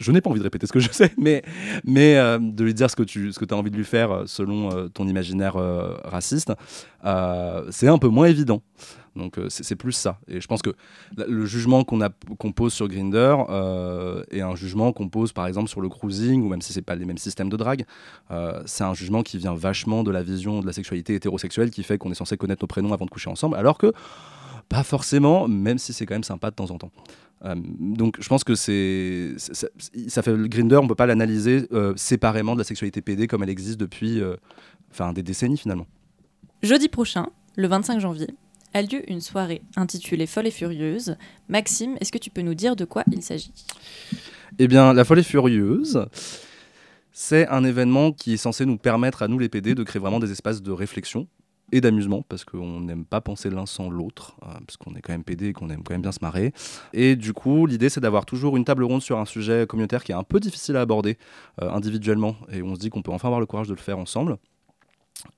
je 0.00 0.10
n'ai 0.10 0.20
pas 0.20 0.28
envie 0.28 0.40
de 0.40 0.44
répéter 0.44 0.66
ce 0.66 0.72
que 0.72 0.80
je 0.80 0.90
sais, 0.90 1.12
mais, 1.18 1.42
mais 1.84 2.16
euh, 2.16 2.38
de 2.38 2.64
lui 2.64 2.74
dire 2.74 2.90
ce 2.90 2.96
que 2.96 3.04
tu 3.04 3.32
ce 3.32 3.38
que 3.38 3.44
as 3.54 3.56
envie 3.56 3.70
de 3.70 3.76
lui 3.76 3.84
faire 3.84 4.10
euh, 4.10 4.24
selon 4.26 4.88
ton 4.90 5.06
imaginaire 5.08 5.54
raciste, 6.04 6.52
c'est 7.70 7.88
un 7.88 7.98
peu 7.98 8.08
moins 8.08 8.26
évident. 8.26 8.62
Donc 9.16 9.38
euh, 9.38 9.46
c'est 9.48 9.76
plus 9.76 9.92
ça. 9.92 10.18
Et 10.28 10.40
je 10.40 10.46
pense 10.46 10.62
que 10.62 10.70
le 11.16 11.46
jugement 11.46 11.84
qu'on 11.84 12.52
pose 12.52 12.72
sur 12.72 12.88
Grinder 12.88 13.36
euh, 13.48 14.24
est 14.30 14.40
un 14.40 14.56
jugement 14.56 14.92
qu'on 14.92 15.08
pose 15.08 15.32
par 15.32 15.46
exemple 15.46 15.68
sur 15.68 15.80
le 15.80 15.88
cruising, 15.88 16.42
ou 16.42 16.48
même 16.48 16.62
si 16.62 16.72
c'est 16.72 16.82
pas 16.82 16.96
les 16.96 17.04
mêmes 17.04 17.18
systèmes 17.18 17.48
de 17.48 17.56
drague, 17.56 17.84
euh, 18.30 18.62
c'est 18.66 18.84
un 18.84 18.94
jugement 18.94 19.22
qui 19.22 19.38
vient 19.38 19.54
vachement 19.54 20.02
de 20.02 20.10
la 20.10 20.22
vision 20.22 20.60
de 20.60 20.66
la 20.66 20.72
sexualité 20.72 21.14
hétérosexuelle 21.14 21.70
qui 21.70 21.82
fait 21.82 21.98
qu'on 21.98 22.10
est 22.10 22.16
censé 22.16 22.36
connaître 22.36 22.62
nos 22.62 22.68
prénoms 22.68 22.92
avant 22.92 23.04
de 23.04 23.10
coucher 23.10 23.30
ensemble, 23.30 23.56
alors 23.56 23.78
que 23.78 23.92
pas 24.68 24.82
forcément, 24.82 25.46
même 25.46 25.78
si 25.78 25.92
c'est 25.92 26.06
quand 26.06 26.14
même 26.14 26.24
sympa 26.24 26.50
de 26.50 26.56
temps 26.56 26.70
en 26.70 26.78
temps. 26.78 26.90
donc 27.54 28.16
je 28.18 28.28
pense 28.28 28.42
que 28.42 28.54
c'est 28.54 29.34
ça, 29.36 30.22
fait 30.22 30.34
le 30.34 30.48
Grinder, 30.48 30.76
on 30.76 30.88
peut 30.88 30.94
pas 30.94 31.06
l'analyser 31.06 31.68
séparément 31.96 32.54
de 32.54 32.58
la 32.58 32.64
sexualité 32.64 33.02
PD 33.02 33.26
comme 33.26 33.42
elle 33.42 33.50
existe 33.50 33.78
depuis 33.78 34.22
enfin 34.90 35.12
des 35.12 35.22
décennies 35.22 35.58
finalement. 35.58 35.86
Jeudi 36.62 36.88
prochain, 36.88 37.26
le 37.56 37.68
25 37.68 38.00
janvier, 38.00 38.28
a 38.74 38.82
lieu 38.82 39.08
une 39.10 39.20
soirée 39.20 39.62
intitulée 39.76 40.26
Folle 40.26 40.48
et 40.48 40.50
Furieuse. 40.50 41.16
Maxime, 41.48 41.96
est-ce 42.00 42.12
que 42.12 42.18
tu 42.18 42.30
peux 42.30 42.42
nous 42.42 42.54
dire 42.54 42.76
de 42.76 42.84
quoi 42.84 43.04
il 43.10 43.22
s'agit? 43.22 43.52
Eh 44.58 44.68
bien, 44.68 44.92
la 44.92 45.04
Folle 45.04 45.20
et 45.20 45.22
Furieuse, 45.22 46.06
c'est 47.12 47.48
un 47.48 47.64
événement 47.64 48.12
qui 48.12 48.34
est 48.34 48.36
censé 48.36 48.66
nous 48.66 48.76
permettre 48.76 49.22
à 49.22 49.28
nous 49.28 49.38
les 49.38 49.48
PD 49.48 49.74
de 49.74 49.82
créer 49.84 50.00
vraiment 50.00 50.18
des 50.18 50.32
espaces 50.32 50.60
de 50.60 50.72
réflexion 50.72 51.28
et 51.72 51.80
d'amusement 51.80 52.22
parce 52.28 52.44
qu'on 52.44 52.80
n'aime 52.80 53.04
pas 53.04 53.20
penser 53.20 53.48
l'un 53.48 53.66
sans 53.66 53.88
l'autre, 53.90 54.36
euh, 54.42 54.48
parce 54.66 54.76
qu'on 54.76 54.94
est 54.94 55.00
quand 55.00 55.12
même 55.12 55.24
PD 55.24 55.48
et 55.48 55.52
qu'on 55.52 55.70
aime 55.70 55.82
quand 55.82 55.94
même 55.94 56.02
bien 56.02 56.12
se 56.12 56.18
marrer. 56.20 56.52
Et 56.92 57.16
du 57.16 57.32
coup, 57.32 57.66
l'idée 57.66 57.88
c'est 57.88 58.00
d'avoir 58.00 58.26
toujours 58.26 58.56
une 58.56 58.64
table 58.64 58.84
ronde 58.84 59.02
sur 59.02 59.18
un 59.18 59.24
sujet 59.24 59.66
communautaire 59.66 60.04
qui 60.04 60.12
est 60.12 60.16
un 60.16 60.24
peu 60.24 60.40
difficile 60.40 60.76
à 60.76 60.82
aborder 60.82 61.16
euh, 61.62 61.70
individuellement 61.70 62.36
et 62.52 62.62
on 62.62 62.74
se 62.74 62.80
dit 62.80 62.90
qu'on 62.90 63.02
peut 63.02 63.12
enfin 63.12 63.28
avoir 63.28 63.40
le 63.40 63.46
courage 63.46 63.68
de 63.68 63.74
le 63.74 63.80
faire 63.80 63.98
ensemble. 63.98 64.36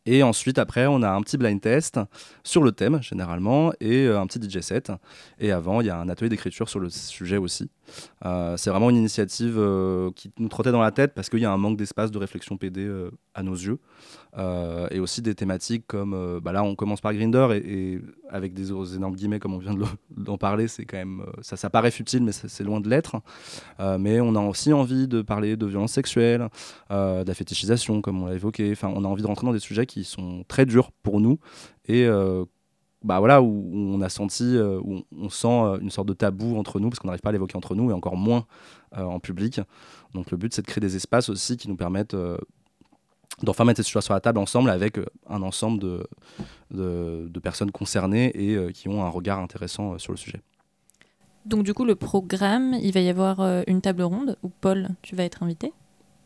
Et 0.06 0.22
ensuite, 0.22 0.58
après, 0.58 0.86
on 0.86 1.02
a 1.02 1.10
un 1.10 1.20
petit 1.20 1.36
blind 1.36 1.60
test 1.60 1.98
sur 2.44 2.62
le 2.62 2.70
thème, 2.70 3.02
généralement, 3.02 3.72
et 3.80 4.06
euh, 4.06 4.20
un 4.20 4.26
petit 4.26 4.40
DJ 4.40 4.60
set. 4.60 4.92
Et 5.40 5.50
avant, 5.50 5.80
il 5.80 5.88
y 5.88 5.90
a 5.90 5.98
un 5.98 6.08
atelier 6.08 6.28
d'écriture 6.28 6.68
sur 6.68 6.78
le 6.78 6.88
sujet 6.90 7.36
aussi. 7.36 7.70
Euh, 8.24 8.56
c'est 8.56 8.70
vraiment 8.70 8.90
une 8.90 8.96
initiative 8.96 9.56
euh, 9.58 10.10
qui 10.14 10.32
nous 10.38 10.48
trottait 10.48 10.72
dans 10.72 10.80
la 10.80 10.90
tête 10.90 11.12
parce 11.14 11.28
qu'il 11.28 11.40
y 11.40 11.44
a 11.44 11.52
un 11.52 11.56
manque 11.56 11.76
d'espace 11.76 12.10
de 12.10 12.18
réflexion 12.18 12.56
PD 12.56 12.88
à 13.34 13.42
nos 13.42 13.54
yeux. 13.54 13.78
et 14.90 15.00
aussi 15.00 15.22
des 15.22 15.34
thématiques 15.34 15.86
comme, 15.86 16.40
bah 16.40 16.52
là, 16.52 16.62
on 16.62 16.76
commence 16.76 17.00
par 17.00 17.12
Grinder, 17.12 17.48
et, 17.54 18.00
avec 18.28 18.54
des 18.54 18.70
énormes 18.70 19.14
guillemets, 19.16 19.38
comme 19.38 19.54
on 19.54 19.58
vient 19.58 19.74
d'en 20.16 20.38
parler, 20.38 20.68
c'est 20.68 20.84
quand 20.84 20.98
même, 20.98 21.24
ça, 21.42 21.56
ça 21.56 21.68
paraît 21.70 21.90
futile, 21.90 22.22
mais 22.22 22.32
c'est 22.32 22.64
loin 22.64 22.80
de 22.80 22.88
l'être. 22.88 23.16
mais 23.98 24.20
on 24.20 24.36
a 24.36 24.40
aussi 24.40 24.72
envie 24.72 25.08
de 25.08 25.22
parler 25.22 25.56
de 25.56 25.66
violence 25.66 25.92
sexuelle, 25.92 26.48
de 26.90 27.26
la 27.26 27.34
fétichisation, 27.34 28.00
comme 28.02 28.22
on 28.22 28.26
l'a 28.26 28.34
évoqué. 28.34 28.70
Enfin, 28.70 28.92
on 28.94 29.04
a 29.04 29.08
envie 29.08 29.22
de 29.22 29.26
rentrer 29.26 29.46
dans 29.46 29.52
des 29.52 29.60
sujets 29.66 29.86
qui 29.86 30.04
sont 30.04 30.44
très 30.48 30.66
durs 30.66 30.92
pour 31.02 31.20
nous. 31.20 31.38
Et 31.86 32.06
euh, 32.06 32.44
bah 33.02 33.18
voilà 33.18 33.42
où, 33.42 33.70
on 33.74 34.00
a 34.00 34.08
senti 34.08 34.56
euh, 34.56 34.80
où 34.82 35.02
on 35.16 35.28
sent 35.28 35.46
euh, 35.48 35.78
une 35.80 35.90
sorte 35.90 36.08
de 36.08 36.14
tabou 36.14 36.56
entre 36.56 36.80
nous 36.80 36.88
parce 36.88 36.98
qu'on 36.98 37.08
n'arrive 37.08 37.20
pas 37.20 37.28
à 37.28 37.32
l'évoquer 37.32 37.56
entre 37.56 37.74
nous 37.74 37.90
et 37.90 37.94
encore 37.94 38.16
moins 38.16 38.46
en 38.92 39.20
public. 39.20 39.60
Donc 40.14 40.30
le 40.30 40.36
but 40.36 40.54
c'est 40.54 40.62
de 40.62 40.66
créer 40.66 40.80
des 40.80 40.96
espaces 40.96 41.28
aussi 41.28 41.56
qui 41.56 41.68
nous 41.68 41.76
permettent 41.76 42.16
d'enfin 43.42 43.64
mettre 43.64 43.76
cette 43.78 43.86
situation 43.86 44.06
sur 44.06 44.14
la 44.14 44.20
table 44.20 44.38
ensemble 44.38 44.70
avec 44.70 44.98
un 45.28 45.42
ensemble 45.42 45.78
de, 45.80 46.08
de, 46.70 47.40
personnes 47.40 47.70
concernées 47.70 48.28
et 48.34 48.72
qui 48.72 48.88
ont 48.88 49.04
un 49.04 49.10
regard 49.10 49.38
intéressant 49.40 49.98
sur 49.98 50.12
le 50.12 50.16
sujet. 50.16 50.40
Donc 51.44 51.62
du 51.62 51.74
coup, 51.74 51.84
le 51.84 51.94
programme, 51.94 52.74
il 52.80 52.92
va 52.92 53.00
y 53.00 53.10
avoir 53.10 53.40
une 53.66 53.82
table 53.82 54.02
ronde 54.02 54.38
où 54.42 54.48
Paul, 54.48 54.88
tu 55.02 55.14
vas 55.14 55.24
être 55.24 55.42
invité? 55.42 55.74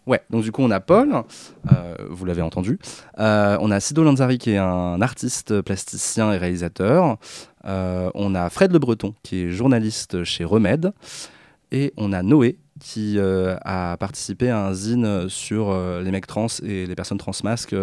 Ouais, 0.06 0.23
donc 0.31 0.43
du 0.43 0.50
coup 0.50 0.62
on 0.62 0.70
a 0.70 0.81
Paul, 0.81 1.23
euh, 1.70 1.94
vous 2.08 2.25
l'avez 2.25 2.43
entendu. 2.43 2.79
Euh, 3.19 3.56
on 3.61 3.70
a 3.70 3.79
Sido 3.81 4.02
Lanzari 4.02 4.38
qui 4.38 4.50
est 4.50 4.56
un 4.56 5.00
artiste 5.02 5.61
plasticien 5.61 6.32
et 6.32 6.38
réalisateur. 6.38 7.19
Euh, 7.67 8.11
on 8.14 8.35
a 8.35 8.49
Fred 8.50 8.73
Le 8.73 8.79
Breton 8.79 9.14
qui 9.23 9.43
est 9.43 9.50
journaliste 9.50 10.25
chez 10.25 10.44
Remède. 10.44 10.93
Et 11.70 11.93
on 11.97 12.12
a 12.12 12.22
Noé 12.24 12.58
qui 12.81 13.20
a 13.20 13.96
participé 13.98 14.48
à 14.48 14.67
un 14.67 14.72
zine 14.72 15.29
sur 15.29 15.72
les 16.01 16.10
mecs 16.10 16.27
trans 16.27 16.48
et 16.65 16.86
les 16.86 16.94
personnes 16.96 17.19
trans 17.19 17.31
masques 17.44 17.77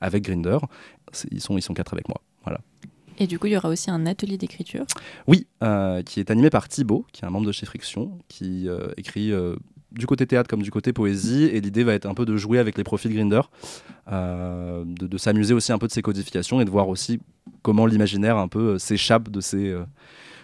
avec 0.00 0.24
Grinder. 0.24 0.56
Ils 1.30 1.42
sont, 1.42 1.58
ils 1.58 1.62
sont 1.62 1.74
quatre 1.74 1.92
avec 1.92 2.08
moi. 2.08 2.22
Voilà. 2.44 2.60
Et 3.18 3.26
du 3.26 3.38
coup, 3.38 3.46
il 3.48 3.52
y 3.52 3.56
aura 3.58 3.68
aussi 3.68 3.90
un 3.90 4.06
atelier 4.06 4.38
d'écriture? 4.38 4.86
Oui, 5.26 5.46
qui 6.06 6.20
est 6.20 6.30
animé 6.30 6.48
par 6.48 6.66
Thibaut, 6.68 7.04
qui 7.12 7.24
est 7.24 7.26
un 7.26 7.30
membre 7.30 7.46
de 7.46 7.52
chez 7.52 7.66
Friction, 7.66 8.18
qui 8.28 8.68
écrit 8.96 9.34
du 9.96 10.06
côté 10.06 10.26
théâtre 10.26 10.48
comme 10.48 10.62
du 10.62 10.70
côté 10.70 10.92
poésie. 10.92 11.44
Et 11.44 11.60
l'idée 11.60 11.84
va 11.84 11.94
être 11.94 12.06
un 12.06 12.14
peu 12.14 12.24
de 12.24 12.36
jouer 12.36 12.58
avec 12.58 12.76
les 12.78 12.84
profils 12.84 13.12
Grinder, 13.12 13.42
euh, 14.12 14.84
de, 14.86 15.18
s'amuser 15.18 15.54
aussi 15.54 15.72
un 15.72 15.78
peu 15.78 15.86
de 15.86 15.92
ces 15.92 16.02
codifications 16.02 16.60
et 16.60 16.64
de 16.64 16.70
voir 16.70 16.88
aussi 16.88 17.20
comment 17.62 17.86
l'imaginaire 17.86 18.36
un 18.36 18.48
peu 18.48 18.74
euh, 18.74 18.78
s'échappe 18.78 19.28
de 19.30 19.40
ces 19.40 19.70
euh, 19.70 19.84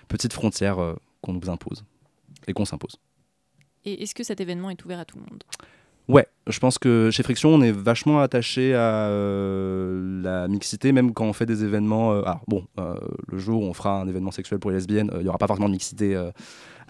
petites 0.09 0.33
frontières 0.33 0.79
qu'on 1.21 1.35
nous 1.35 1.51
impose 1.51 1.85
et 2.47 2.53
qu'on 2.53 2.65
s'impose. 2.65 2.97
Et 3.85 4.03
est-ce 4.03 4.15
que 4.15 4.25
cet 4.25 4.41
événement 4.41 4.71
est 4.71 4.85
ouvert 4.85 5.01
à 5.01 5.05
tout 5.05 5.17
le 5.17 5.23
monde? 5.23 5.43
Ouais, 6.09 6.27
je 6.49 6.59
pense 6.59 6.79
que 6.79 7.11
chez 7.13 7.23
Friction, 7.23 7.51
on 7.51 7.63
est 7.63 7.71
vachement 7.71 8.21
attaché 8.21 8.75
à 8.75 9.09
la 9.09 10.49
mixité, 10.49 10.91
même 10.91 11.15
quand 11.15 11.25
on 11.25 11.33
fait 11.33 11.47
des 11.47 11.63
événements. 11.63 12.11
alors 12.11 12.43
bon, 12.49 12.67
le 12.77 13.39
jour 13.39 13.63
où 13.63 13.65
on 13.65 13.73
fera 13.73 14.01
un 14.01 14.09
événement 14.09 14.33
sexuel 14.33 14.59
pour 14.59 14.73
les 14.73 14.79
lesbiennes, 14.79 15.11
il 15.15 15.23
n'y 15.23 15.29
aura 15.29 15.39
pas 15.39 15.47
forcément 15.47 15.69
de 15.69 15.75
mixité 15.75 16.21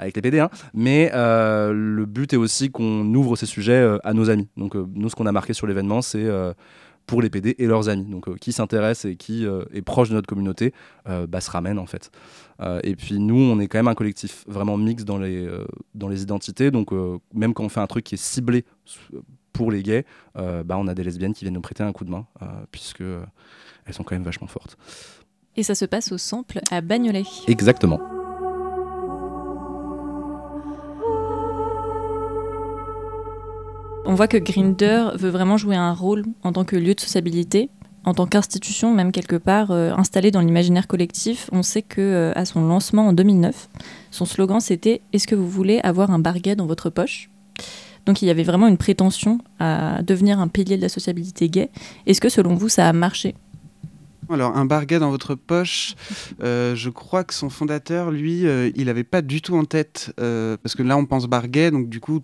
avec 0.02 0.16
les 0.16 0.22
PD, 0.22 0.40
hein. 0.40 0.50
mais 0.74 1.10
euh, 1.14 1.72
le 1.72 2.06
but 2.06 2.32
est 2.32 2.36
aussi 2.36 2.70
qu'on 2.70 3.12
ouvre 3.14 3.36
ces 3.36 3.46
sujets 3.46 3.72
euh, 3.72 3.98
à 4.04 4.12
nos 4.12 4.30
amis. 4.30 4.48
Donc 4.56 4.76
euh, 4.76 4.86
nous, 4.94 5.08
ce 5.08 5.14
qu'on 5.14 5.26
a 5.26 5.32
marqué 5.32 5.52
sur 5.52 5.66
l'événement, 5.66 6.02
c'est 6.02 6.28
pour 7.06 7.20
les 7.20 7.30
PD 7.30 7.54
et 7.58 7.66
leurs 7.66 7.88
amis. 7.88 8.04
Donc 8.04 8.38
qui 8.38 8.52
s'intéresse 8.52 9.04
et 9.04 9.16
qui 9.16 9.44
est 9.44 9.82
proche 9.82 10.08
de 10.08 10.14
notre 10.14 10.26
communauté, 10.26 10.72
bah, 11.28 11.40
se 11.40 11.50
ramène 11.50 11.78
en 11.78 11.86
fait. 11.86 12.10
et 12.82 12.94
puis 12.96 13.18
nous, 13.18 13.36
on 13.36 13.58
est 13.58 13.66
quand 13.66 13.78
même 13.78 13.88
un 13.88 13.94
collectif 13.94 14.44
vraiment 14.46 14.76
mixte 14.76 15.06
dans 15.06 15.18
les, 15.18 15.48
dans 15.94 16.08
les 16.08 16.22
identités. 16.22 16.70
Donc 16.70 16.92
même 17.34 17.54
quand 17.54 17.64
on 17.64 17.68
fait 17.68 17.80
un 17.80 17.86
truc 17.86 18.04
qui 18.04 18.14
est 18.14 18.22
ciblé 18.22 18.64
pour 19.52 19.70
les 19.70 19.82
gays, 19.82 20.04
bah, 20.34 20.76
on 20.78 20.86
a 20.86 20.94
des 20.94 21.04
lesbiennes 21.04 21.34
qui 21.34 21.44
viennent 21.44 21.54
nous 21.54 21.60
prêter 21.60 21.82
un 21.82 21.92
coup 21.92 22.04
de 22.04 22.10
main, 22.10 22.26
puisque 22.70 23.02
elles 23.02 23.94
sont 23.94 24.04
quand 24.04 24.14
même 24.14 24.24
vachement 24.24 24.48
fortes. 24.48 24.76
Et 25.56 25.62
ça 25.62 25.74
se 25.74 25.84
passe 25.84 26.12
au 26.12 26.18
Sample 26.18 26.60
à 26.70 26.80
Bagnolet. 26.80 27.24
Exactement. 27.46 28.21
On 34.12 34.14
voit 34.14 34.28
que 34.28 34.36
Grinder 34.36 35.06
veut 35.14 35.30
vraiment 35.30 35.56
jouer 35.56 35.74
un 35.74 35.94
rôle 35.94 36.26
en 36.42 36.52
tant 36.52 36.64
que 36.64 36.76
lieu 36.76 36.94
de 36.94 37.00
sociabilité, 37.00 37.70
en 38.04 38.12
tant 38.12 38.26
qu'institution, 38.26 38.92
même 38.92 39.10
quelque 39.10 39.36
part 39.36 39.70
euh, 39.70 39.90
installée 39.96 40.30
dans 40.30 40.42
l'imaginaire 40.42 40.86
collectif, 40.86 41.48
on 41.50 41.62
sait 41.62 41.80
que 41.80 42.02
euh, 42.02 42.32
à 42.34 42.44
son 42.44 42.66
lancement 42.66 43.06
en 43.06 43.14
2009, 43.14 43.70
son 44.10 44.26
slogan 44.26 44.60
c'était 44.60 45.00
Est-ce 45.14 45.26
que 45.26 45.34
vous 45.34 45.48
voulez 45.48 45.80
avoir 45.82 46.10
un 46.10 46.18
barguet 46.18 46.56
dans 46.56 46.66
votre 46.66 46.90
poche? 46.90 47.30
Donc 48.04 48.20
il 48.20 48.26
y 48.26 48.30
avait 48.30 48.42
vraiment 48.42 48.68
une 48.68 48.76
prétention 48.76 49.38
à 49.58 50.02
devenir 50.02 50.40
un 50.40 50.48
pilier 50.48 50.76
de 50.76 50.82
la 50.82 50.90
sociabilité 50.90 51.48
gay. 51.48 51.70
Est-ce 52.06 52.20
que 52.20 52.28
selon 52.28 52.54
vous 52.54 52.68
ça 52.68 52.86
a 52.90 52.92
marché? 52.92 53.34
Alors, 54.28 54.54
un 54.58 54.66
barguet 54.66 54.98
dans 54.98 55.10
votre 55.10 55.34
poche, 55.34 55.94
euh, 56.42 56.76
je 56.76 56.90
crois 56.90 57.24
que 57.24 57.32
son 57.32 57.48
fondateur, 57.48 58.10
lui, 58.10 58.44
il 58.76 58.84
n'avait 58.84 59.04
pas 59.04 59.22
du 59.22 59.40
tout 59.40 59.56
en 59.56 59.64
tête, 59.64 60.12
parce 60.16 60.74
que 60.74 60.82
là, 60.82 60.98
on 60.98 61.06
pense 61.06 61.26
barguet, 61.26 61.70
donc 61.70 61.88
du 61.88 61.98
coup, 61.98 62.22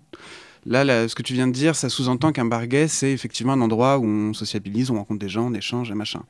Là, 0.65 1.07
ce 1.07 1.15
que 1.15 1.23
tu 1.23 1.33
viens 1.33 1.47
de 1.47 1.53
dire, 1.53 1.75
ça 1.75 1.89
sous-entend 1.89 2.31
qu'un 2.31 2.45
barguet, 2.45 2.87
c'est 2.87 3.11
effectivement 3.11 3.53
un 3.53 3.61
endroit 3.61 3.97
où 3.97 4.05
on 4.05 4.33
sociabilise, 4.33 4.91
on 4.91 4.95
rencontre 4.95 5.19
des 5.19 5.29
gens, 5.29 5.47
on 5.47 5.53
échange 5.53 5.89
et 5.89 5.95
machin. 5.95 6.23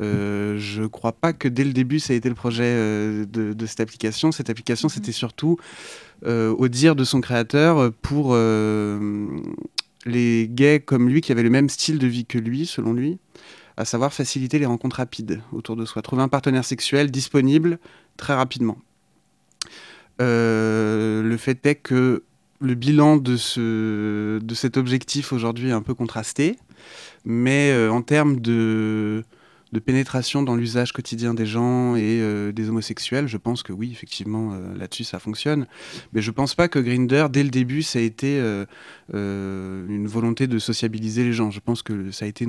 Euh, 0.00 0.58
je 0.58 0.82
ne 0.82 0.86
crois 0.86 1.12
pas 1.12 1.32
que 1.32 1.48
dès 1.48 1.64
le 1.64 1.72
début, 1.72 2.00
ça 2.00 2.12
a 2.12 2.16
été 2.16 2.28
le 2.28 2.34
projet 2.34 2.64
euh, 2.64 3.24
de, 3.26 3.66
cette 3.66 3.80
application. 3.80 4.32
Cette 4.32 4.50
application, 4.50 4.88
c'était 4.88 5.08
mhm. 5.08 5.14
surtout, 5.14 5.56
euh, 6.26 6.54
au 6.56 6.68
dire 6.68 6.96
de 6.96 7.04
son 7.04 7.20
créateur, 7.20 7.92
pour 8.02 8.34
les 10.06 10.48
gays 10.50 10.80
comme 10.80 11.08
lui, 11.08 11.20
qui 11.20 11.32
avaient 11.32 11.42
le 11.42 11.50
même 11.50 11.68
style 11.68 11.98
de 11.98 12.06
vie 12.06 12.26
que 12.26 12.38
lui, 12.38 12.66
selon 12.66 12.92
lui, 12.92 13.18
à 13.76 13.84
savoir 13.84 14.12
faciliter 14.12 14.58
les 14.58 14.66
rencontres 14.66 14.96
rapides 14.96 15.40
autour 15.52 15.76
de 15.76 15.84
soi. 15.84 16.02
Trouver 16.02 16.22
un 16.22 16.28
partenaire 16.28 16.64
sexuel 16.64 17.10
disponible 17.10 17.78
très 18.16 18.34
rapidement. 18.34 18.78
le 20.18 21.36
fait 21.38 21.64
est 21.66 21.76
que 21.76 22.22
le 22.64 22.74
bilan 22.74 23.16
de, 23.18 23.36
ce, 23.36 24.38
de 24.38 24.54
cet 24.54 24.76
objectif 24.76 25.32
aujourd'hui 25.32 25.68
est 25.68 25.72
un 25.72 25.82
peu 25.82 25.94
contrasté, 25.94 26.56
mais 27.24 27.70
euh, 27.72 27.90
en 27.90 28.02
termes 28.02 28.40
de, 28.40 29.22
pénétration 29.84 30.42
dans 30.42 30.54
l'usage 30.54 30.92
quotidien 30.92 31.34
des 31.34 31.46
gens 31.46 31.96
et 31.96 32.20
euh, 32.20 32.52
des 32.52 32.68
homosexuels, 32.68 33.26
je 33.26 33.36
pense 33.36 33.62
que 33.62 33.72
oui, 33.72 33.90
effectivement, 33.92 34.52
euh, 34.52 34.76
là-dessus, 34.76 35.04
ça 35.04 35.18
fonctionne. 35.18 35.66
Mais 36.12 36.22
je 36.22 36.30
ne 36.30 36.34
pense 36.34 36.54
pas 36.54 36.68
que 36.68 36.78
Grinder, 36.78 37.26
dès 37.30 37.42
le 37.42 37.50
début, 37.50 37.82
ça 37.82 37.98
a 37.98 38.02
été 38.02 38.38
une 39.12 40.06
volonté 40.06 40.46
de 40.46 40.58
sociabiliser 40.58 41.24
les 41.24 41.32
gens. 41.32 41.50
Je 41.50 41.60
pense 41.60 41.82
que 41.82 42.10
ça 42.12 42.24
a 42.24 42.28
été... 42.28 42.46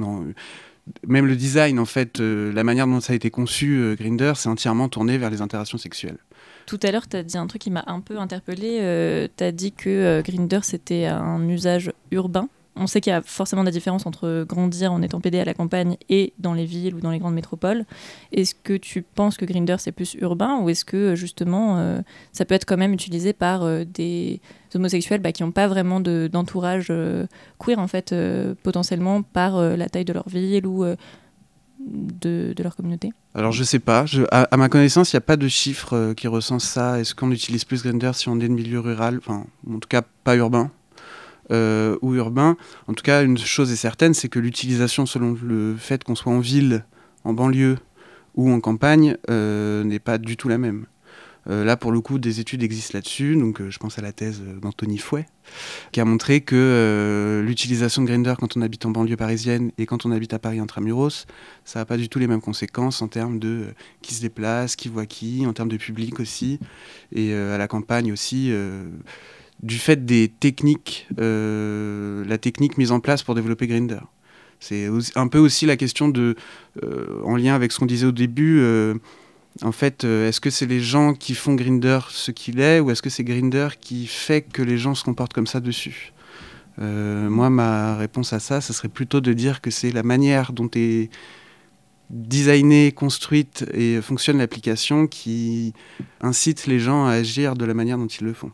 même 1.07 1.25
le 1.25 1.35
design, 1.35 1.79
en 1.79 1.85
fait, 1.85 2.19
la 2.19 2.63
manière 2.63 2.87
dont 2.87 3.01
ça 3.01 3.13
a 3.13 3.15
été 3.15 3.31
conçu, 3.31 3.95
Grinder, 3.97 4.33
c'est 4.35 4.49
entièrement 4.49 4.87
tourné 4.87 5.17
vers 5.17 5.31
les 5.31 5.41
interactions 5.41 5.79
sexuelles. 5.79 6.19
Tout 6.65 6.79
à 6.81 6.91
l'heure, 6.91 7.07
tu 7.07 7.15
as 7.17 7.23
dit 7.23 7.37
un 7.37 7.45
truc 7.45 7.61
qui 7.61 7.71
m'a 7.71 7.83
un 7.87 7.99
peu 7.99 8.17
interpellé. 8.17 8.79
Euh, 8.81 9.27
tu 9.37 9.43
as 9.43 9.51
dit 9.51 9.71
que 9.71 9.89
euh, 9.89 10.21
Grinder, 10.23 10.59
c'était 10.63 11.05
un 11.05 11.47
usage 11.47 11.93
urbain. 12.11 12.49
On 12.77 12.87
sait 12.87 12.99
qu'il 12.99 13.11
y 13.11 13.13
a 13.13 13.21
forcément 13.21 13.63
des 13.63 13.71
différences 13.71 14.05
entre 14.05 14.43
grandir 14.43 14.91
en 14.91 15.01
étant 15.01 15.21
pédé 15.21 15.39
à 15.39 15.45
la 15.45 15.53
campagne 15.53 15.95
et 16.09 16.33
dans 16.39 16.53
les 16.53 16.65
villes 16.65 16.95
ou 16.95 16.99
dans 16.99 17.11
les 17.11 17.19
grandes 17.19 17.35
métropoles. 17.35 17.85
Est-ce 18.33 18.53
que 18.53 18.73
tu 18.73 19.01
penses 19.01 19.37
que 19.37 19.45
Grinder, 19.45 19.77
c'est 19.79 19.93
plus 19.93 20.15
urbain 20.15 20.59
ou 20.59 20.69
est-ce 20.69 20.83
que 20.83 21.15
justement, 21.15 21.77
euh, 21.77 22.01
ça 22.33 22.43
peut 22.43 22.55
être 22.55 22.65
quand 22.65 22.75
même 22.75 22.91
utilisé 22.91 23.31
par 23.31 23.65
des 23.85 24.41
homosexuels 24.73 25.21
bah, 25.21 25.31
qui 25.31 25.43
n'ont 25.43 25.51
pas 25.51 25.67
vraiment 25.67 26.01
d'entourage 26.01 26.91
queer, 27.59 27.79
en 27.79 27.87
fait, 27.87 28.13
potentiellement 28.61 29.21
par 29.21 29.61
la 29.61 29.87
taille 29.87 30.03
de 30.03 30.11
leur 30.11 30.27
ville 30.27 30.67
ou 30.67 30.83
de, 31.79 32.53
leur 32.61 32.75
communauté 32.75 33.11
Alors 33.33 33.51
je 33.51 33.63
sais 33.63 33.79
pas, 33.79 34.05
à, 34.31 34.57
ma 34.57 34.69
connaissance, 34.69 35.13
il 35.13 35.15
n'y 35.15 35.19
a 35.19 35.21
pas 35.21 35.37
de 35.37 35.47
chiffres 35.47 35.95
euh, 35.95 36.13
qui 36.13 36.27
recensent 36.27 36.67
ça. 36.67 36.99
Est-ce 36.99 37.15
qu'on 37.15 37.31
utilise 37.31 37.65
plus 37.65 37.83
Grindr 37.83 38.15
si 38.15 38.29
on 38.29 38.39
est 38.39 38.47
de 38.47 38.53
milieu 38.53 38.79
rural? 38.79 39.17
Enfin, 39.17 39.45
en 39.69 39.79
tout 39.79 39.89
cas, 39.89 40.01
pas 40.23 40.35
urbain. 40.35 40.71
Euh, 41.51 41.95
ou 42.01 42.15
urbain. 42.15 42.57
En 42.87 42.93
tout 42.93 43.03
cas, 43.03 43.23
une 43.23 43.37
chose 43.37 43.71
est 43.71 43.75
certaine, 43.75 44.15
c'est 44.15 44.29
que 44.29 44.39
l'utilisation 44.39 45.05
selon 45.05 45.37
le 45.43 45.75
fait 45.77 46.03
qu'on 46.03 46.15
soit 46.15 46.33
en 46.33 46.39
ville, 46.39 46.85
en 47.23 47.33
banlieue 47.33 47.77
ou 48.35 48.51
en 48.51 48.59
campagne 48.59 49.15
euh, 49.29 49.83
n'est 49.83 49.99
pas 49.99 50.17
du 50.17 50.37
tout 50.37 50.49
la 50.49 50.57
même. 50.57 50.87
Euh, 51.47 51.63
là, 51.63 51.77
pour 51.77 51.91
le 51.91 52.01
coup, 52.01 52.17
des 52.17 52.39
études 52.39 52.63
existent 52.63 52.97
là-dessus. 52.97 53.35
Donc, 53.35 53.61
euh, 53.61 53.69
je 53.69 53.77
pense 53.77 53.99
à 53.99 54.01
la 54.01 54.11
thèse 54.11 54.41
d'Anthony 54.61 54.97
Fouet, 54.97 55.27
qui 55.91 55.99
a 55.99 56.05
montré 56.05 56.41
que 56.41 56.55
euh, 56.55 57.43
l'utilisation 57.43 58.01
de 58.01 58.07
Grindr 58.07 58.35
quand 58.37 58.57
on 58.57 58.61
habite 58.61 58.85
en 58.85 58.91
banlieue 58.91 59.17
parisienne 59.17 59.71
et 59.77 59.85
quand 59.85 60.05
on 60.05 60.11
habite 60.11 60.33
à 60.33 60.39
Paris 60.39 60.59
intramuros, 60.59 61.27
ça 61.63 61.79
n'a 61.79 61.85
pas 61.85 61.97
du 61.97 62.09
tout 62.09 62.19
les 62.19 62.27
mêmes 62.27 62.41
conséquences 62.41 63.01
en 63.01 63.07
termes 63.07 63.39
de 63.39 63.65
qui 64.01 64.15
se 64.15 64.21
déplace, 64.21 64.75
qui 64.75 64.89
voit 64.89 65.05
qui, 65.05 65.45
en 65.45 65.53
termes 65.53 65.69
de 65.69 65.77
public 65.77 66.19
aussi, 66.19 66.59
et 67.11 67.33
à 67.33 67.57
la 67.57 67.67
campagne 67.67 68.11
aussi 68.11 68.51
du 69.61 69.77
fait 69.77 70.05
des 70.05 70.27
techniques, 70.27 71.07
la 71.17 72.37
technique 72.37 72.77
mise 72.77 72.91
en 72.91 72.99
place 72.99 73.23
pour 73.23 73.35
développer 73.35 73.67
Grinder. 73.67 74.01
C'est 74.59 74.89
un 75.15 75.27
peu 75.27 75.37
aussi 75.37 75.65
la 75.65 75.77
question 75.77 76.07
de, 76.07 76.35
en 77.23 77.35
lien 77.35 77.55
avec 77.55 77.71
ce 77.71 77.79
qu'on 77.79 77.85
disait 77.85 78.07
au 78.07 78.11
début, 78.11 78.61
en 79.61 79.71
fait, 79.71 80.03
euh, 80.03 80.27
est-ce 80.27 80.41
que 80.41 80.49
c'est 80.49 80.65
les 80.65 80.81
gens 80.81 81.13
qui 81.13 81.33
font 81.33 81.55
Grinder 81.55 81.99
ce 82.09 82.31
qu'il 82.31 82.59
est 82.59 82.79
ou 82.79 82.91
est-ce 82.91 83.01
que 83.01 83.09
c'est 83.09 83.23
Grinder 83.23 83.69
qui 83.79 84.05
fait 84.05 84.41
que 84.41 84.61
les 84.61 84.77
gens 84.77 84.95
se 84.95 85.03
comportent 85.03 85.33
comme 85.33 85.47
ça 85.47 85.61
dessus? 85.61 86.11
Euh, 86.79 87.29
Moi, 87.29 87.49
ma 87.49 87.95
réponse 87.95 88.33
à 88.33 88.39
ça, 88.39 88.59
ce 88.59 88.73
serait 88.73 88.89
plutôt 88.89 89.21
de 89.21 89.31
dire 89.31 89.61
que 89.61 89.71
c'est 89.71 89.91
la 89.91 90.03
manière 90.03 90.51
dont 90.51 90.69
est 90.75 91.09
designée, 92.09 92.91
construite 92.91 93.65
et 93.73 94.01
fonctionne 94.01 94.37
l'application 94.39 95.07
qui 95.07 95.73
incite 96.21 96.67
les 96.67 96.79
gens 96.79 97.05
à 97.05 97.11
agir 97.11 97.55
de 97.55 97.63
la 97.63 97.73
manière 97.73 97.97
dont 97.97 98.07
ils 98.07 98.25
le 98.25 98.33
font. 98.33 98.51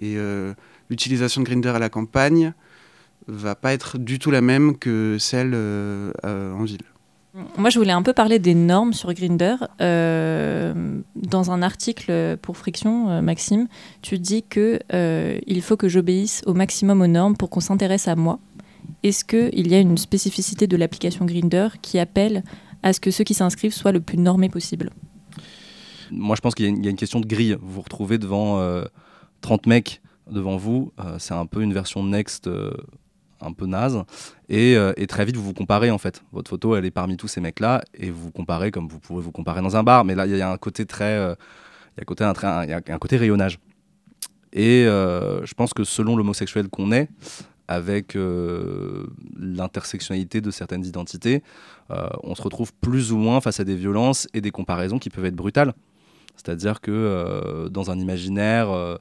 Et 0.00 0.16
euh, 0.16 0.54
l'utilisation 0.88 1.42
de 1.42 1.46
Grinder 1.46 1.70
à 1.70 1.80
la 1.80 1.88
campagne 1.88 2.54
va 3.26 3.56
pas 3.56 3.72
être 3.72 3.98
du 3.98 4.20
tout 4.20 4.30
la 4.30 4.40
même 4.40 4.78
que 4.78 5.16
celle 5.18 5.54
en 6.24 6.64
ville. 6.64 6.78
Moi, 7.56 7.70
je 7.70 7.78
voulais 7.78 7.92
un 7.92 8.02
peu 8.02 8.12
parler 8.12 8.38
des 8.38 8.54
normes 8.54 8.92
sur 8.92 9.12
Grinder. 9.12 9.56
Euh, 9.80 11.00
dans 11.14 11.50
un 11.50 11.62
article 11.62 12.36
pour 12.42 12.56
Friction, 12.56 13.10
euh, 13.10 13.20
Maxime, 13.20 13.68
tu 14.02 14.18
dis 14.18 14.42
que 14.42 14.80
euh, 14.92 15.38
il 15.46 15.62
faut 15.62 15.76
que 15.76 15.88
j'obéisse 15.88 16.42
au 16.46 16.54
maximum 16.54 17.00
aux 17.00 17.06
normes 17.06 17.36
pour 17.36 17.50
qu'on 17.50 17.60
s'intéresse 17.60 18.08
à 18.08 18.16
moi. 18.16 18.38
Est-ce 19.02 19.24
qu'il 19.24 19.68
y 19.68 19.74
a 19.74 19.80
une 19.80 19.98
spécificité 19.98 20.66
de 20.66 20.76
l'application 20.76 21.24
Grinder 21.24 21.68
qui 21.80 21.98
appelle 21.98 22.42
à 22.82 22.92
ce 22.92 23.00
que 23.00 23.10
ceux 23.10 23.24
qui 23.24 23.34
s'inscrivent 23.34 23.74
soient 23.74 23.92
le 23.92 24.00
plus 24.00 24.18
normés 24.18 24.48
possible? 24.48 24.90
Moi, 26.10 26.34
je 26.36 26.40
pense 26.40 26.54
qu'il 26.54 26.64
y, 26.64 26.86
a 26.86 26.90
une 26.90 26.96
question 26.96 27.20
de 27.20 27.26
grille. 27.26 27.56
Vous 27.60 27.74
vous 27.74 27.82
retrouvez 27.82 28.18
devant 28.18 28.82
30 29.42 29.66
mecs 29.66 30.00
devant 30.30 30.56
vous. 30.56 30.92
C'est 31.18 31.34
un 31.34 31.44
peu 31.44 31.60
une 31.62 31.74
version 31.74 32.02
Next 32.02 32.48
un 33.40 33.52
peu 33.52 33.66
naze. 33.66 34.02
Euh, 34.50 34.92
et, 34.96 35.06
très 35.06 35.24
vite, 35.24 35.36
vous 35.36 35.44
vous 35.44 35.54
comparez 35.54 35.90
en 35.90 35.98
fait. 35.98 36.22
Votre 36.32 36.50
photo, 36.50 36.76
elle 36.76 36.84
est 36.84 36.90
parmi 36.90 37.16
tous 37.16 37.28
ces 37.28 37.40
mecs-là, 37.40 37.82
et 37.94 38.10
vous 38.10 38.24
vous 38.24 38.30
comparez 38.30 38.70
comme 38.70 38.88
vous 38.88 38.98
pouvez 38.98 39.22
vous 39.22 39.32
comparer 39.32 39.62
dans 39.62 39.76
un 39.76 39.82
bar. 39.82 40.04
Mais 40.04 40.14
là, 40.14 40.26
il 40.26 40.36
y, 40.36 40.42
a 40.42 40.50
un 40.50 40.56
côté 40.56 40.86
très. 40.86 41.16
Euh, 41.16 41.34
y, 41.96 42.00
a 42.00 42.04
côté, 42.04 42.24
un, 42.24 42.32
y 42.64 42.72
a 42.72 42.80
un 42.86 42.98
côté 42.98 43.16
rayonnage. 43.16 43.58
Et 44.52 44.86
euh, 44.86 45.44
je 45.44 45.54
pense 45.54 45.74
que 45.74 45.84
selon 45.84 46.16
l'homosexuel 46.16 46.68
qu'on 46.68 46.92
est, 46.92 47.08
avec 47.70 48.16
l'intersectionnalité 49.36 50.40
de 50.40 50.50
certaines 50.50 50.86
identités, 50.86 51.42
on 51.90 52.34
se 52.34 52.40
retrouve 52.40 52.72
plus 52.72 53.12
ou 53.12 53.18
moins 53.18 53.42
face 53.42 53.60
à 53.60 53.64
des 53.64 53.76
violences 53.76 54.26
et 54.32 54.40
des 54.40 54.50
comparaisons 54.50 54.98
qui 54.98 55.10
peuvent 55.10 55.26
être 55.26 55.36
brutales. 55.36 55.74
C'est-à-dire 56.34 56.80
que 56.80 57.68
dans 57.70 57.90
un 57.90 57.98
imaginaire 57.98 58.98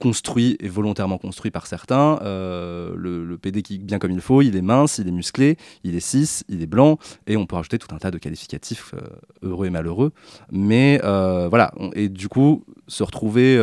construit 0.00 0.56
et 0.60 0.68
volontairement 0.68 1.18
construit 1.18 1.52
par 1.52 1.66
certains. 1.66 2.18
Euh, 2.22 2.94
le, 2.96 3.38
PD 3.38 3.62
qui 3.62 3.78
bien 3.78 3.98
comme 3.98 4.10
il 4.10 4.20
faut, 4.20 4.42
il 4.42 4.56
est 4.56 4.62
mince, 4.62 4.98
il 4.98 5.06
est 5.06 5.12
musclé, 5.12 5.56
il 5.84 5.94
est 5.94 6.00
cis, 6.00 6.42
il 6.48 6.62
est 6.62 6.66
blanc, 6.66 6.98
et 7.26 7.36
on 7.36 7.46
peut 7.46 7.56
rajouter 7.56 7.78
tout 7.78 7.94
un 7.94 7.98
tas 7.98 8.10
de 8.10 8.18
qualificatifs 8.18 8.94
euh, 8.94 9.48
heureux 9.48 9.66
et 9.66 9.70
malheureux. 9.70 10.12
Mais 10.50 11.00
euh, 11.04 11.48
voilà, 11.48 11.72
et 11.94 12.08
du 12.08 12.28
coup, 12.28 12.64
se 12.88 13.02
retrouver 13.02 13.60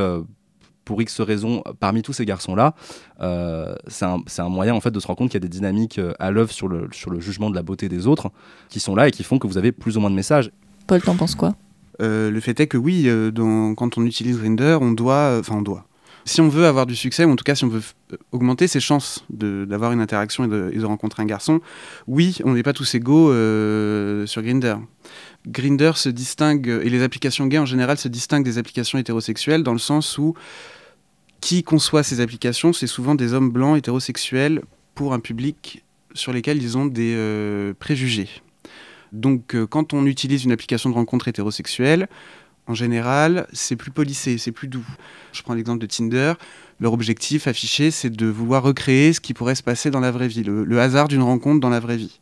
pour 0.85 1.01
X 1.01 1.19
raisons 1.19 1.63
parmi 1.79 2.01
tous 2.01 2.13
ces 2.13 2.25
garçons-là, 2.25 2.75
c'est 3.87 4.05
un, 4.05 4.23
un, 4.37 4.49
moyen 4.49 4.73
en 4.73 4.79
fait 4.79 4.91
de 4.91 4.99
se 4.99 5.07
rendre 5.07 5.17
compte 5.17 5.31
qu'il 5.31 5.41
y 5.41 5.43
a 5.43 5.47
des 5.47 5.49
dynamiques 5.49 5.99
à 6.19 6.31
l'œuvre 6.31 6.51
sur 6.51 6.67
le, 6.67 6.87
sur 6.91 7.09
le 7.09 7.19
jugement 7.19 7.49
de 7.49 7.55
la 7.55 7.63
beauté 7.63 7.89
des 7.89 8.07
autres 8.07 8.31
qui 8.69 8.79
sont 8.79 8.95
là 8.95 9.07
et 9.07 9.11
qui 9.11 9.23
font 9.23 9.39
que 9.39 9.47
vous 9.47 9.57
avez 9.57 9.71
plus 9.71 9.97
ou 9.97 9.99
moins 9.99 10.11
de 10.11 10.15
messages. 10.15 10.51
Paul, 10.85 11.01
t'en 11.01 11.15
penses 11.15 11.35
quoi? 11.35 11.55
Le 11.99 12.39
fait 12.39 12.59
est 12.59 12.67
que 12.67 12.77
oui, 12.77 13.09
quand 13.75 13.97
on 13.97 14.05
utilise 14.05 14.37
Grinder, 14.37 14.77
on 14.79 14.91
doit, 14.91 15.37
enfin 15.39 15.55
on 15.57 15.61
doit, 15.61 15.86
si 16.27 16.41
on 16.41 16.49
veut 16.49 16.65
avoir 16.65 16.85
du 16.85 16.95
succès, 16.95 17.23
ou 17.23 17.31
en 17.31 17.35
tout 17.35 17.43
cas 17.43 17.55
si 17.55 17.63
on 17.63 17.69
veut 17.69 17.81
euh, 18.11 18.17
augmenter 18.31 18.67
ses 18.67 18.79
chances 18.79 19.25
d'avoir 19.29 19.93
une 19.93 20.01
interaction 20.01 20.43
et 20.43 20.47
de, 20.47 20.85
rencontrer 20.85 21.23
un 21.23 21.25
garçon, 21.25 21.61
oui, 22.05 22.37
on 22.43 22.53
n'est 22.53 22.63
pas 22.63 22.73
tous 22.73 22.95
égaux 22.95 23.31
euh, 23.31 24.25
sur 24.25 24.41
Grinder. 24.41 24.75
Grinder 25.47 25.93
se 25.95 26.09
distingue, 26.09 26.67
et 26.67 26.89
les 26.89 27.01
applications 27.01 27.47
gays 27.47 27.57
en 27.57 27.65
général 27.65 27.97
se 27.97 28.09
distinguent 28.09 28.43
des 28.43 28.57
applications 28.57 28.99
hétérosexuelles 28.99 29.63
dans 29.63 29.73
le 29.73 29.79
sens 29.79 30.17
où 30.17 30.33
qui 31.39 31.63
conçoit 31.63 32.03
ces 32.03 32.19
applications, 32.19 32.73
c'est 32.73 32.87
souvent 32.87 33.15
des 33.15 33.33
hommes 33.33 33.51
blancs 33.51 33.77
hétérosexuels 33.77 34.63
pour 34.95 35.13
un 35.13 35.19
public 35.19 35.83
sur 36.13 36.33
lesquels 36.33 36.61
ils 36.61 36.77
ont 36.77 36.87
des 36.87 37.13
euh, 37.15 37.73
préjugés. 37.79 38.29
Donc 39.13 39.55
quand 39.69 39.93
on 39.93 40.05
utilise 40.05 40.43
une 40.43 40.51
application 40.51 40.89
de 40.89 40.95
rencontre 40.95 41.29
hétérosexuelle, 41.29 42.09
en 42.67 42.73
général, 42.73 43.47
c'est 43.53 43.77
plus 43.77 43.91
policé, 43.91 44.37
c'est 44.37 44.51
plus 44.51 44.67
doux. 44.67 44.85
Je 45.31 45.41
prends 45.41 45.53
l'exemple 45.53 45.79
de 45.79 45.85
Tinder. 45.85 46.33
Leur 46.79 46.93
objectif 46.93 47.47
affiché, 47.47 47.91
c'est 47.91 48.09
de 48.09 48.27
vouloir 48.27 48.61
recréer 48.61 49.13
ce 49.13 49.21
qui 49.21 49.33
pourrait 49.33 49.55
se 49.55 49.63
passer 49.63 49.89
dans 49.89 50.01
la 50.01 50.11
vraie 50.11 50.27
vie, 50.27 50.43
le, 50.43 50.79
hasard 50.79 51.07
d'une 51.07 51.23
rencontre 51.23 51.59
dans 51.61 51.69
la 51.69 51.79
vraie 51.79 51.97
vie. 51.97 52.19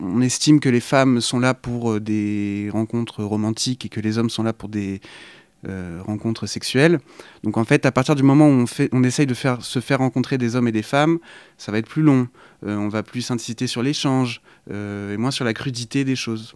On 0.00 0.20
estime 0.22 0.58
que 0.58 0.68
les 0.68 0.80
femmes 0.80 1.20
sont 1.20 1.38
là 1.38 1.54
pour 1.54 2.00
des 2.00 2.68
rencontres 2.72 3.22
romantiques 3.22 3.84
et 3.84 3.88
que 3.88 4.00
les 4.00 4.18
hommes 4.18 4.30
sont 4.30 4.42
là 4.42 4.52
pour 4.52 4.68
des 4.68 5.00
rencontres 6.04 6.46
sexuelles. 6.46 6.98
Donc 7.42 7.56
en 7.56 7.64
fait, 7.64 7.86
à 7.86 7.92
partir 7.92 8.14
du 8.14 8.22
moment 8.22 8.46
où 8.46 8.52
on, 8.52 8.66
fait, 8.66 8.90
on 8.92 9.02
essaye 9.02 9.26
de 9.26 9.32
faire, 9.32 9.62
se 9.64 9.80
faire 9.80 9.98
rencontrer 9.98 10.36
des 10.36 10.56
hommes 10.56 10.68
et 10.68 10.72
des 10.72 10.82
femmes, 10.82 11.18
ça 11.56 11.72
va 11.72 11.78
être 11.78 11.88
plus 11.88 12.02
long. 12.02 12.28
on 12.62 12.88
va 12.88 13.02
plus 13.02 13.30
inciter 13.30 13.66
sur 13.66 13.82
l'échange 13.82 14.42
et 14.70 15.16
moins 15.16 15.30
sur 15.30 15.44
la 15.44 15.54
crudité 15.54 16.04
des 16.04 16.16
choses. 16.16 16.54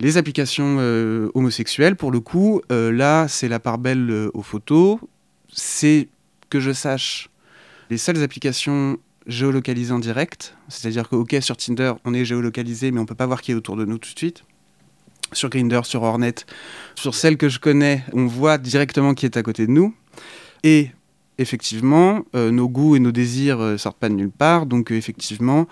Les 0.00 0.16
applications 0.16 0.78
homosexuelles, 1.34 1.94
pour 1.94 2.10
le 2.10 2.20
coup, 2.20 2.62
là, 2.70 3.28
c'est 3.28 3.48
la 3.48 3.60
part 3.60 3.78
belle 3.78 4.30
aux 4.32 4.42
photos. 4.42 4.98
C'est 5.52 6.08
que 6.48 6.58
je 6.58 6.72
sache 6.72 7.30
les 7.90 7.98
seules 7.98 8.22
applications 8.22 8.98
géolocalisées 9.26 9.92
en 9.92 9.98
direct, 9.98 10.56
c'est-à-dire 10.68 11.08
que 11.08 11.16
ok 11.16 11.36
sur 11.40 11.56
Tinder 11.56 11.92
on 12.04 12.14
est 12.14 12.24
géolocalisé 12.24 12.90
mais 12.90 13.00
on 13.00 13.06
peut 13.06 13.14
pas 13.14 13.26
voir 13.26 13.42
qui 13.42 13.52
est 13.52 13.54
autour 13.54 13.76
de 13.76 13.84
nous 13.84 13.98
tout 13.98 14.12
de 14.12 14.18
suite. 14.18 14.44
Sur 15.32 15.48
Grindr, 15.48 15.86
sur 15.86 16.02
Hornet, 16.02 16.34
sur 16.96 17.14
celles 17.14 17.36
que 17.36 17.48
je 17.48 17.60
connais, 17.60 18.04
on 18.12 18.26
voit 18.26 18.58
directement 18.58 19.14
qui 19.14 19.26
est 19.26 19.36
à 19.36 19.42
côté 19.44 19.66
de 19.66 19.70
nous. 19.70 19.94
Et 20.64 20.90
effectivement, 21.38 22.24
euh, 22.34 22.50
nos 22.50 22.68
goûts 22.68 22.96
et 22.96 23.00
nos 23.00 23.12
désirs 23.12 23.60
euh, 23.60 23.76
sortent 23.76 23.98
pas 23.98 24.08
de 24.08 24.14
nulle 24.14 24.32
part, 24.32 24.66
donc 24.66 24.90
euh, 24.90 24.96
effectivement, 24.96 25.68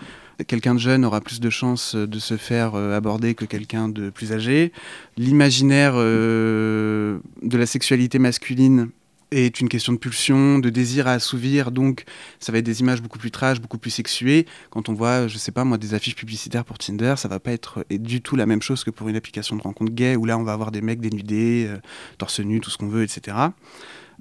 quelqu'un 0.47 0.75
de 0.75 0.80
jeune 0.80 1.04
aura 1.04 1.21
plus 1.21 1.40
de 1.40 1.50
chances 1.50 1.95
de 1.95 2.18
se 2.18 2.37
faire 2.37 2.75
aborder 2.75 3.35
que 3.35 3.45
quelqu'un 3.45 3.88
de 3.88 4.11
plus 4.11 4.33
âgé. 4.33 4.73
L'imaginaire 5.16 5.95
de 5.97 7.21
la 7.42 7.66
sexualité 7.66 8.18
masculine 8.18 8.90
est 9.30 9.61
une 9.61 9.68
question 9.68 9.92
de 9.92 9.99
pulsion, 9.99 10.59
de 10.59 10.71
désir 10.71 11.07
à 11.07 11.12
assouvir, 11.12 11.71
donc 11.71 12.04
ça 12.40 12.52
va 12.52 12.59
être 12.59 12.64
des 12.64 12.80
images 12.80 13.02
beaucoup 13.02 13.18
plus 13.18 13.30
trash, 13.30 13.61
beaucoup 13.61 13.78
plus 13.78 13.90
sexuées. 13.90 14.47
Quand 14.71 14.88
on 14.88 14.95
voit, 14.95 15.28
je 15.28 15.38
sais 15.38 15.52
pas 15.52 15.64
moi, 15.64 15.78
des 15.78 15.95
affiches 15.95 16.14
publicitaires 16.14 16.64
pour 16.64 16.78
Tinder, 16.78 17.14
ça 17.16 17.28
va 17.28 17.38
pas 17.38 17.52
être 17.52 17.85
du 17.90 18.21
tout 18.21 18.37
la 18.37 18.47
même 18.47 18.62
chose 18.62 18.85
que 18.85 18.90
pour 18.90 19.09
une 19.09 19.16
application 19.16 19.57
de 19.57 19.62
rencontre 19.62 19.92
gay, 19.92 20.16
où 20.16 20.25
là 20.25 20.38
on 20.38 20.45
va 20.45 20.52
avoir 20.52 20.71
des 20.71 20.80
mecs 20.80 21.00
dénudés, 21.00 21.66
euh, 21.68 21.78
torse 22.16 22.40
nu, 22.40 22.61
tout 22.61 22.71
ce 22.71 22.78
qu'on 22.78 22.88
veut, 22.88 23.02
etc. 23.02 23.37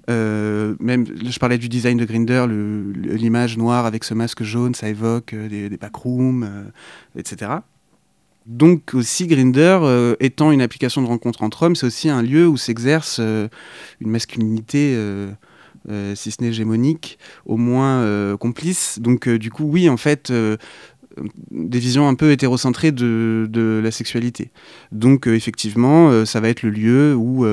Euh, 0.09 0.75
même, 0.79 1.05
je 1.05 1.39
parlais 1.39 1.57
du 1.57 1.69
design 1.69 1.97
de 1.97 2.05
Grinder, 2.05 2.45
l'image 2.47 3.57
noire 3.57 3.85
avec 3.85 4.03
ce 4.03 4.13
masque 4.13 4.43
jaune, 4.43 4.73
ça 4.73 4.87
évoque 4.87 5.33
euh, 5.33 5.49
des, 5.49 5.77
backrooms, 5.77 6.71
etc. 7.17 7.59
Donc 8.47 8.93
aussi 8.93 9.27
Grinder, 9.27 9.79
euh, 9.81 10.15
étant 10.21 10.51
une 10.51 10.61
application 10.61 11.01
de 11.01 11.07
rencontre 11.07 11.43
entre 11.43 11.63
hommes, 11.63 11.75
c'est 11.75 11.85
aussi 11.85 12.07
un 12.07 12.21
lieu 12.21 12.47
où 12.47 12.55
s'exerce 12.55 13.17
euh, 13.19 13.49
une 13.99 14.09
masculinité, 14.09 14.93
euh, 14.95 16.15
si 16.15 16.31
ce 16.31 16.41
n'est 16.41 16.49
hégémonique, 16.49 17.19
au 17.45 17.57
moins 17.57 18.35
complice. 18.37 18.99
Donc 18.99 19.27
du 19.27 19.51
coup, 19.51 19.65
oui, 19.65 19.89
en 19.89 19.97
fait, 19.97 20.31
des 21.51 21.79
visions 21.79 22.09
un 22.09 22.15
peu 22.15 22.31
hétérocentrées 22.31 22.91
de 22.91 23.81
la 23.81 23.91
sexualité. 23.91 24.51
Donc 24.91 25.27
effectivement, 25.27 26.25
ça 26.25 26.41
va 26.41 26.49
être 26.49 26.61
le 26.63 26.71
lieu 26.71 27.15
où 27.15 27.45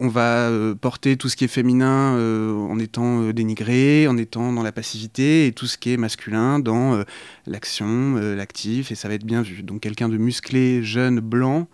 on 0.00 0.08
va 0.08 0.48
euh, 0.48 0.74
porter 0.74 1.18
tout 1.18 1.28
ce 1.28 1.36
qui 1.36 1.44
est 1.44 1.48
féminin 1.48 2.16
euh, 2.16 2.54
en 2.54 2.78
étant 2.78 3.22
euh, 3.22 3.32
dénigré, 3.34 4.08
en 4.08 4.16
étant 4.16 4.50
dans 4.50 4.62
la 4.62 4.72
passivité, 4.72 5.46
et 5.46 5.52
tout 5.52 5.66
ce 5.66 5.76
qui 5.76 5.92
est 5.92 5.98
masculin 5.98 6.58
dans 6.58 7.04
l'action, 7.46 8.14
l'actif, 8.14 8.90
et 8.90 8.94
ça 8.94 9.08
va 9.08 9.14
être 9.14 9.24
bien 9.24 9.42
vu. 9.42 9.62
Donc 9.62 9.80
quelqu'un 9.80 10.08
de 10.08 10.16
musclé, 10.16 10.82
jeune, 10.82 11.20
blanc, 11.20 11.68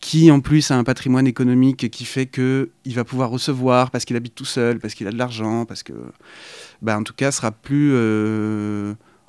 qui 0.00 0.30
en 0.30 0.40
plus 0.40 0.70
a 0.70 0.76
un 0.76 0.84
patrimoine 0.84 1.26
économique 1.26 1.90
qui 1.90 2.04
fait 2.04 2.26
que 2.26 2.70
il 2.84 2.94
va 2.94 3.04
pouvoir 3.04 3.30
recevoir 3.30 3.90
parce 3.90 4.04
qu'il 4.04 4.14
habite 4.16 4.34
tout 4.34 4.44
seul, 4.44 4.78
parce 4.78 4.94
qu'il 4.94 5.08
a 5.08 5.10
de 5.10 5.18
l'argent, 5.18 5.64
parce 5.64 5.82
que, 5.82 5.94
bah, 6.82 6.98
en 6.98 7.02
tout 7.02 7.14
cas, 7.14 7.32
sera 7.32 7.50
plus 7.50 7.94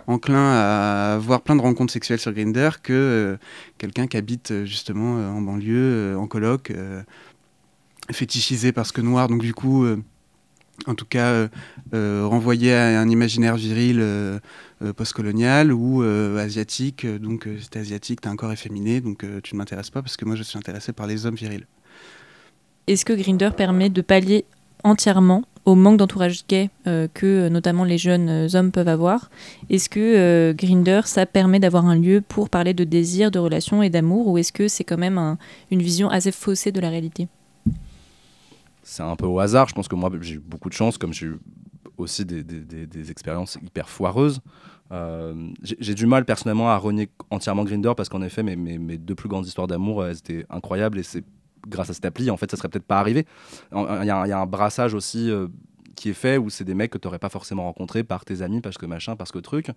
enclin 0.07 0.51
à 0.53 1.13
avoir 1.15 1.41
plein 1.41 1.55
de 1.55 1.61
rencontres 1.61 1.93
sexuelles 1.93 2.19
sur 2.19 2.33
Grindr 2.33 2.81
que 2.81 3.38
quelqu'un 3.77 4.07
qui 4.07 4.17
habite 4.17 4.65
justement 4.65 5.13
en 5.15 5.41
banlieue, 5.41 6.15
en 6.17 6.27
coloc 6.27 6.71
fétichisé 8.11 8.71
parce 8.71 8.91
que 8.91 9.01
noir, 9.01 9.27
donc 9.27 9.41
du 9.41 9.53
coup, 9.53 9.83
euh, 9.85 9.97
en 10.87 10.95
tout 10.95 11.05
cas, 11.05 11.27
euh, 11.27 11.47
euh, 11.93 12.25
renvoyé 12.25 12.73
à 12.73 12.99
un 12.99 13.09
imaginaire 13.09 13.55
viril 13.55 14.03
postcolonial 14.95 15.73
ou 15.73 16.01
asiatique. 16.38 17.05
Donc, 17.05 17.47
si 17.60 17.69
t'es 17.69 17.79
asiatique, 17.79 18.21
t'as 18.21 18.29
un 18.29 18.36
corps 18.36 18.51
efféminé, 18.51 19.01
donc 19.01 19.25
tu 19.43 19.55
ne 19.55 19.57
m'intéresses 19.57 19.89
pas 19.89 20.01
parce 20.01 20.17
que 20.17 20.25
moi, 20.25 20.36
je 20.36 20.43
suis 20.43 20.57
intéressé 20.57 20.93
par 20.93 21.07
les 21.07 21.25
hommes 21.25 21.36
virils. 21.36 21.65
Est-ce 22.88 23.05
que 23.05 23.13
Grinder 23.13 23.49
permet 23.55 23.89
de 23.89 24.01
pallier 24.01 24.45
entièrement 24.84 25.43
au 25.65 25.75
manque 25.75 25.97
d'entourage 25.97 26.47
gay 26.47 26.69
que 26.86 27.49
notamment 27.49 27.84
les 27.84 27.97
jeunes 27.97 28.47
hommes 28.53 28.71
peuvent 28.71 28.88
avoir? 28.88 29.29
Est-ce 29.69 29.89
que 29.89 30.53
Grinder, 30.53 31.01
ça 31.03 31.25
permet 31.25 31.60
d'avoir 31.60 31.86
un 31.86 31.97
lieu 31.97 32.21
pour 32.21 32.49
parler 32.49 32.73
de 32.73 32.86
désir, 32.86 33.31
de 33.31 33.39
relations 33.39 33.84
et 33.84 33.89
d'amour, 33.89 34.27
ou 34.27 34.38
est-ce 34.38 34.53
que 34.53 34.69
c'est 34.69 34.86
quand 34.86 34.97
même 34.97 35.38
une 35.71 35.81
vision 35.81 36.10
assez 36.10 36.31
faussée 36.31 36.71
de 36.71 36.79
la 36.79 36.89
réalité? 36.89 37.27
C'est 38.89 39.04
un 39.04 39.15
peu 39.15 39.28
au 39.28 39.39
hasard. 39.39 39.69
Je 39.69 39.75
pense 39.75 39.88
que 39.88 39.95
moi, 39.95 40.10
j'ai 40.19 40.36
eu 40.36 40.39
beaucoup 40.39 40.67
de 40.67 40.73
chance, 40.73 40.97
comme 40.97 41.13
j'ai 41.13 41.28
eu 41.28 41.39
aussi 41.97 42.25
des, 42.25 42.43
des, 42.43 43.12
expériences 43.12 43.58
hyper 43.62 43.88
foireuses. 43.88 44.41
Euh, 44.91 45.52
j'ai 45.62 45.93
du 45.93 46.08
mal 46.08 46.25
personnellement 46.25 46.71
à 46.71 46.78
renier 46.78 47.10
entièrement 47.30 47.63
Grinder 47.65 47.91
parce 47.95 48.10
qu'en 48.10 48.23
effet, 48.23 48.41
mes, 48.41 48.56
mes, 48.56 48.80
mes, 48.80 48.97
deux 48.97 49.13
plus 49.13 49.30
grandes 49.30 49.45
histoires 49.45 49.67
d'amour, 49.67 50.04
elles 50.06 50.17
étaient 50.17 50.45
incroyables 50.49 50.97
et 50.97 51.04
c'est 51.04 51.23
grâce 51.67 51.91
à 51.91 51.93
cette 51.93 52.06
appli, 52.06 52.32
en 52.32 52.38
fait, 52.38 52.49
ça 52.49 52.58
serait 52.58 52.69
peut-être 52.69 52.88
pas 52.88 52.99
arrivé. 52.99 53.28
Il 53.73 54.04
y, 54.04 54.08
y, 54.08 54.10
a 54.10 54.39
un 54.39 54.45
brassage 54.47 54.95
aussi 54.95 55.30
euh, 55.30 55.47
qui 55.95 56.10
est 56.10 56.13
fait 56.13 56.38
où 56.38 56.49
c'est 56.49 56.63
des 56.63 56.73
mecs 56.73 56.89
que 56.89 56.97
tu 56.97 57.08
n'aurais 57.08 57.19
pas 57.19 57.30
forcément 57.30 57.65
rencontrés 57.65 58.04
par 58.04 58.25
tes 58.25 58.41
amis 58.41 58.62
parce 58.62 58.80
que 58.80 58.88
machin, 58.88 59.15
parce 59.15 59.32
que 59.32 59.39
truc. 59.39 59.67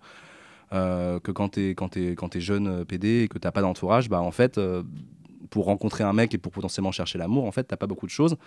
Euh, 0.71 1.19
que 1.19 1.31
quand 1.31 1.49
tu 1.49 1.69
es, 1.69 1.75
quand 1.75 1.97
es, 1.97 2.15
quand 2.15 2.35
es 2.35 2.41
jeune 2.41 2.83
PD 2.85 3.23
et 3.23 3.27
que 3.27 3.37
tu 3.37 3.45
n'as 3.45 3.51
pas 3.51 3.61
d'entourage, 3.61 4.09
bah 4.09 4.21
en 4.21 4.31
fait, 4.31 4.59
pour 5.51 5.65
rencontrer 5.65 6.03
un 6.03 6.13
mec 6.13 6.33
et 6.33 6.39
pour 6.39 6.51
potentiellement 6.51 6.91
chercher 6.91 7.19
l'amour, 7.19 7.45
en 7.45 7.51
fait, 7.51 7.65
t'as 7.65 7.77
pas 7.77 7.85
beaucoup 7.85 8.07
de 8.07 8.11
choses. 8.11 8.37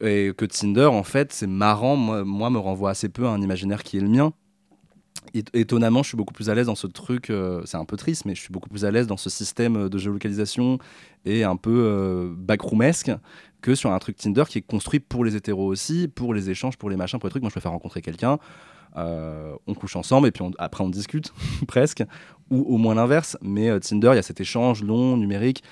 Et 0.00 0.32
que 0.36 0.44
Tinder, 0.44 0.86
en 0.86 1.04
fait, 1.04 1.32
c'est 1.32 1.46
marrant, 1.46 1.96
moi, 1.96 2.50
me 2.50 2.58
renvoie 2.58 2.90
assez 2.90 3.08
peu 3.08 3.26
à 3.26 3.30
un 3.30 3.40
imaginaire 3.40 3.82
qui 3.82 3.98
est 3.98 4.00
le 4.00 4.08
mien. 4.08 4.32
étonnamment, 5.54 6.02
je 6.02 6.08
suis 6.08 6.16
beaucoup 6.16 6.34
plus 6.34 6.50
à 6.50 6.54
l'aise 6.54 6.66
dans 6.66 6.74
ce 6.74 6.86
truc, 6.86 7.30
euh, 7.30 7.62
c'est 7.64 7.76
un 7.76 7.84
peu 7.84 7.96
triste, 7.96 8.24
mais 8.24 8.34
je 8.34 8.40
suis 8.40 8.52
beaucoup 8.52 8.68
plus 8.68 8.84
à 8.84 8.90
l'aise 8.90 9.06
dans 9.06 9.16
ce 9.16 9.30
système 9.30 9.88
de 9.88 9.98
géolocalisation 9.98 10.78
et 11.24 11.44
un 11.44 11.56
peu 11.56 11.70
euh, 11.70 12.34
backroomesque 12.36 13.12
que 13.60 13.76
sur 13.76 13.92
un 13.92 13.98
truc 14.00 14.16
Tinder 14.16 14.42
qui 14.48 14.58
est 14.58 14.62
construit 14.62 14.98
pour 14.98 15.24
les 15.24 15.36
hétéros 15.36 15.66
aussi, 15.66 16.08
pour 16.08 16.34
les 16.34 16.50
échanges, 16.50 16.76
pour 16.76 16.90
les 16.90 16.96
machins, 16.96 17.20
pour 17.20 17.28
les 17.28 17.30
trucs. 17.30 17.42
Moi, 17.42 17.50
je 17.50 17.54
préfère 17.54 17.70
rencontrer 17.70 18.02
quelqu'un, 18.02 18.38
euh, 18.96 19.54
on 19.68 19.74
couche 19.74 19.94
ensemble 19.94 20.26
et 20.26 20.32
puis 20.32 20.44
après 20.58 20.82
on 20.82 20.90
discute, 20.90 21.32
presque, 21.68 22.02
ou 22.50 22.74
au 22.74 22.76
moins 22.76 22.96
l'inverse. 22.96 23.38
Mais 23.40 23.78
Tinder, 23.78 24.10
il 24.12 24.16
y 24.16 24.18
a 24.18 24.22
cet 24.22 24.40
échange 24.40 24.82
long, 24.82 25.16
numérique 25.16 25.62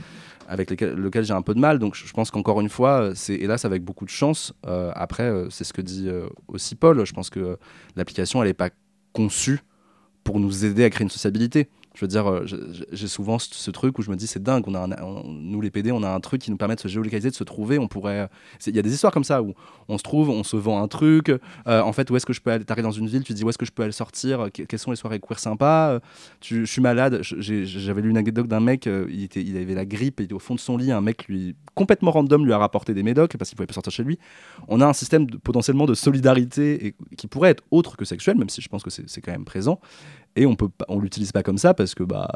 avec 0.51 0.69
lequel 0.73 1.25
j'ai 1.25 1.33
un 1.33 1.43
peu 1.43 1.55
de 1.55 1.61
mal. 1.61 1.79
Donc 1.79 1.95
je 1.95 2.13
pense 2.13 2.33
qu'encore 2.33 2.61
une 2.61 2.69
fois, 2.69 3.03
euh, 3.03 3.13
c'est 3.15 3.35
hélas 3.35 3.65
avec 3.65 3.85
beaucoup 3.85 4.05
de 4.05 4.11
chance. 4.11 4.53
Euh, 4.67 4.91
après, 4.97 5.23
euh, 5.23 5.49
c'est 5.49 5.63
ce 5.63 5.73
que 5.73 5.81
dit 5.81 6.11
aussi 6.49 6.75
Paul. 6.75 7.07
Je 7.07 7.13
pense 7.13 7.31
que 7.31 7.57
l'application, 7.95 8.43
elle 8.43 8.49
n'est 8.49 8.55
pas 8.55 8.71
conçue 9.13 9.61
pour 10.25 10.41
nous 10.41 10.65
aider 10.65 10.83
à 10.85 10.91
créer 10.91 11.05
une 11.05 11.11
sociabilité. 11.11 11.69
Je 11.95 12.03
veux 12.03 12.09
dire, 12.09 12.31
euh, 12.31 12.47
j'ai 12.93 13.09
souvent 13.09 13.39
ce, 13.39 13.71
truc 13.73 13.99
où 13.99 14.03
je 14.03 14.11
me 14.11 14.17
dis 14.17 14.29
c'est 14.29 14.43
dingue, 14.43 14.65
on 14.69 14.75
a 14.75 14.87
nous 15.25 15.61
les 15.61 15.71
PD, 15.71 15.91
on 15.91 16.05
a 16.05 16.09
un 16.09 16.21
truc 16.21 16.41
qui 16.41 16.51
nous 16.51 16.57
permet 16.57 16.77
de 16.77 16.81
se 16.81 16.89
géolocaliser, 16.89 17.31
de 17.31 17.35
se 17.35 17.43
trouver. 17.43 17.79
On 17.79 17.89
pourrait, 17.89 18.29
il 18.67 18.77
y 18.77 18.79
a 18.79 18.83
des 18.83 18.95
histoires 18.95 19.13
comme 19.13 19.25
ça 19.25 19.43
où 19.43 19.55
on 19.89 19.99
se 19.99 20.03
trouve, 20.03 20.31
on 20.31 20.45
se 20.45 20.57
vend 20.57 20.83
un 20.83 20.89
truc. 20.89 21.31
Euh, 21.31 21.41
en 21.83 21.93
fait, 21.93 22.09
où 22.11 22.17
est-ce 22.17 22.27
que 22.27 22.33
je 22.33 22.41
peux 22.41 22.51
aller 22.53 22.65
T'arrives 22.65 22.85
dans 22.85 22.93
une 22.93 23.09
ville, 23.09 23.25
tu 23.25 23.33
te 23.33 23.37
dis 23.37 23.45
où 23.45 23.49
est-ce 23.49 23.59
que 23.59 23.67
je 23.67 23.73
peux 23.73 23.83
aller 23.83 23.93
sortir 23.93 24.51
Quelles 24.53 24.79
sont 24.79 24.93
les 24.93 24.97
soirées 24.97 25.19
queer 25.19 25.41
sympas 25.41 25.91
euh, 25.91 26.01
Je 26.43 26.65
suis 26.65 26.81
malade. 26.81 27.21
J'avais 27.23 28.03
lu 28.03 28.11
une 28.11 28.19
anecdote 28.19 28.47
d'un 28.47 28.61
mec, 28.61 28.87
il, 28.87 29.57
avait 29.57 29.75
la 29.75 29.85
grippe, 29.85 30.21
était 30.21 30.33
au 30.33 30.39
fond 30.39 30.55
de 30.55 30.61
son 30.61 30.77
lit, 30.77 30.93
un 30.93 31.01
mec 31.01 31.27
lui 31.27 31.57
complètement 31.75 32.11
random 32.11 32.45
lui 32.45 32.53
a 32.53 32.59
rapporté 32.59 32.95
des 32.95 33.03
médocs 33.03 33.37
parce 33.39 33.49
qu'il 33.49 33.57
pouvait 33.57 33.67
pas 33.67 33.75
sortir 33.75 33.93
chez 33.93 34.05
lui. 34.05 34.19
On 34.69 34.81
a 34.81 34.87
un 34.87 34.93
système 34.93 35.27
potentiellement 35.27 35.87
de 35.87 35.95
solidarité 35.95 36.87
et, 36.87 36.95
qui 37.17 37.27
pourrait 37.27 37.51
être 37.51 37.65
autre 37.71 37.97
que 37.97 38.05
sexuel, 38.05 38.37
même 38.37 38.49
si 38.49 38.61
je 38.61 38.69
pense 38.69 38.83
que 38.83 38.91
c'est 38.91 39.21
quand 39.21 39.33
même 39.33 39.45
présent 39.45 39.81
et 40.37 40.47
on 40.47 40.55
peut 40.55 40.69
on 40.89 40.99
l'utilise 41.01 41.33
pas 41.33 41.43
comme 41.43 41.59
ça 41.59 41.75
parce 41.75 41.95
que 41.95 42.05
bah 42.05 42.29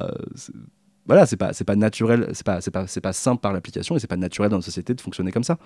voilà 1.06 1.26
c'est 1.26 1.36
pas 1.36 1.52
c'est 1.52 1.64
pas 1.64 1.76
naturel 1.76 2.30
c'est 2.32 2.46
pas 2.46 2.60
c'est 2.60 2.70
pas 2.70 2.86
c'est 2.86 3.00
pas 3.00 3.12
simple 3.12 3.40
par 3.40 3.52
l'application 3.52 3.96
et 3.96 3.98
c'est 3.98 4.06
pas 4.06 4.16
naturel 4.16 4.50
dans 4.50 4.56
la 4.56 4.62
société 4.62 4.94
de 4.94 5.00
fonctionner 5.00 5.32
comme 5.32 5.44
ça 5.44 5.58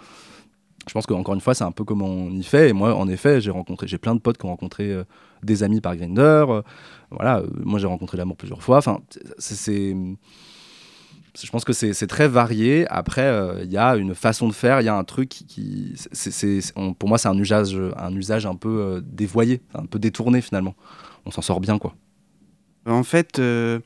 je 0.87 0.93
pense 0.93 1.07
qu'encore 1.07 1.35
une 1.35 1.41
fois 1.41 1.55
c'est 1.55 1.65
un 1.65 1.73
peu 1.73 1.85
comme 1.85 2.03
on 2.03 2.31
y 2.31 2.43
fait 2.43 2.71
et 2.71 2.73
moi 2.73 2.95
en 2.95 3.09
effet 3.09 3.41
j'ai 3.41 3.51
rencontré 3.51 3.87
j'ai 3.87 3.99
plein 3.99 4.15
de 4.15 4.21
potes 4.21 4.39
qui 4.39 4.47
ont 4.47 4.51
rencontré 4.51 4.93
euh, 4.93 5.05
des 5.43 5.63
amis 5.63 5.81
par 5.81 5.97
Grinder 5.97 6.45
euh, 6.49 6.63
voilà 7.11 7.39
euh, 7.39 7.47
moi 7.63 7.79
j'ai 7.79 7.87
rencontré 7.87 8.17
l'amour 8.17 8.37
plusieurs 8.37 8.63
fois 8.63 8.79
enfin 8.79 9.01
c'est 9.39 9.95
je 11.41 11.51
pense 11.53 11.65
que 11.65 11.73
c'est 11.73 12.07
très 12.09 12.27
varié. 12.27 12.85
Après, 12.89 13.33
il 13.63 13.71
y 13.71 13.77
a 13.77 13.95
une 13.95 14.17
façon 14.17 14.49
de 14.49 14.53
faire, 14.53 14.81
il 14.81 14.87
y 14.87 14.89
a 14.89 14.97
un 14.97 15.05
truc 15.05 15.29
qui, 15.29 15.95
c'est 16.11 16.73
pour 16.99 17.09
moi, 17.09 17.17
c'est 17.17 17.29
un 17.29 17.39
usage, 17.39 17.79
un 17.97 18.13
usage 18.13 18.45
un 18.45 18.57
peu 18.57 19.01
dévoyé, 19.07 19.61
un 19.73 19.87
peu 19.87 20.01
détourné 20.01 20.41
finalement. 20.41 20.75
On 21.27 21.31
s'en 21.31 21.43
sort 21.43 21.61
bien, 21.61 21.79
quoi. 21.79 21.95
En 22.89 23.05
fait, 23.05 23.39
euh, 23.39 23.81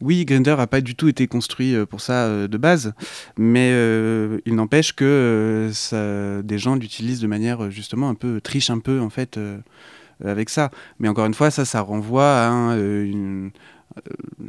oui, 0.00 0.24
Grinder 0.24 0.56
n'a 0.56 0.66
pas 0.66 0.80
du 0.80 0.94
tout 0.94 1.08
été 1.08 1.26
construit 1.26 1.74
euh, 1.74 1.86
pour 1.86 2.00
ça 2.00 2.26
euh, 2.26 2.48
de 2.48 2.58
base, 2.58 2.92
mais 3.36 3.70
il 4.44 4.54
n'empêche 4.54 4.94
que 4.94 5.70
des 6.44 6.58
gens 6.58 6.76
l'utilisent 6.76 7.20
de 7.20 7.26
manière 7.26 7.70
justement 7.70 8.08
un 8.08 8.14
peu 8.14 8.40
triche 8.40 8.70
un 8.70 8.78
peu 8.78 9.00
en 9.00 9.10
fait 9.10 9.38
avec 10.24 10.50
ça. 10.50 10.70
Mais 10.98 11.08
encore 11.08 11.26
une 11.26 11.34
fois, 11.34 11.50
ça, 11.50 11.64
ça 11.64 11.80
renvoie 11.80 12.46
à 12.46 12.76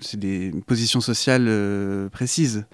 c'est 0.01 0.19
des 0.19 0.51
positions 0.67 1.01
sociales 1.01 1.49
précises, 2.11 2.65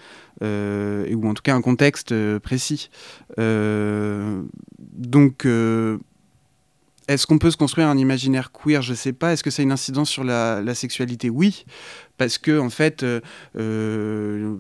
ou 0.42 1.28
en 1.28 1.34
tout 1.34 1.44
cas 1.44 1.56
un 1.56 1.62
contexte 1.62 2.14
précis. 2.40 2.90
donc 3.38 5.46
est-ce 7.08 7.28
qu'on 7.28 7.38
peut 7.38 7.52
se 7.52 7.58
construire 7.58 7.88
un 7.88 7.98
imaginaire 7.98 8.52
queer? 8.52 8.82
Je 8.82 8.92
ne 8.92 8.96
sais 8.96 9.14
pas. 9.14 9.34
Est-ce 9.34 9.44
que 9.44 9.52
ça 9.52 9.62
a 9.62 9.64
une 9.64 9.72
incidence 9.72 10.10
sur 10.10 10.24
la, 10.24 10.76
sexualité? 10.76 11.30
Oui, 11.30 11.66
parce 12.18 12.38
que 12.38 12.58
en 12.60 12.70
fait, 12.70 13.04
euh, 13.04 13.22
euh, 13.58 14.56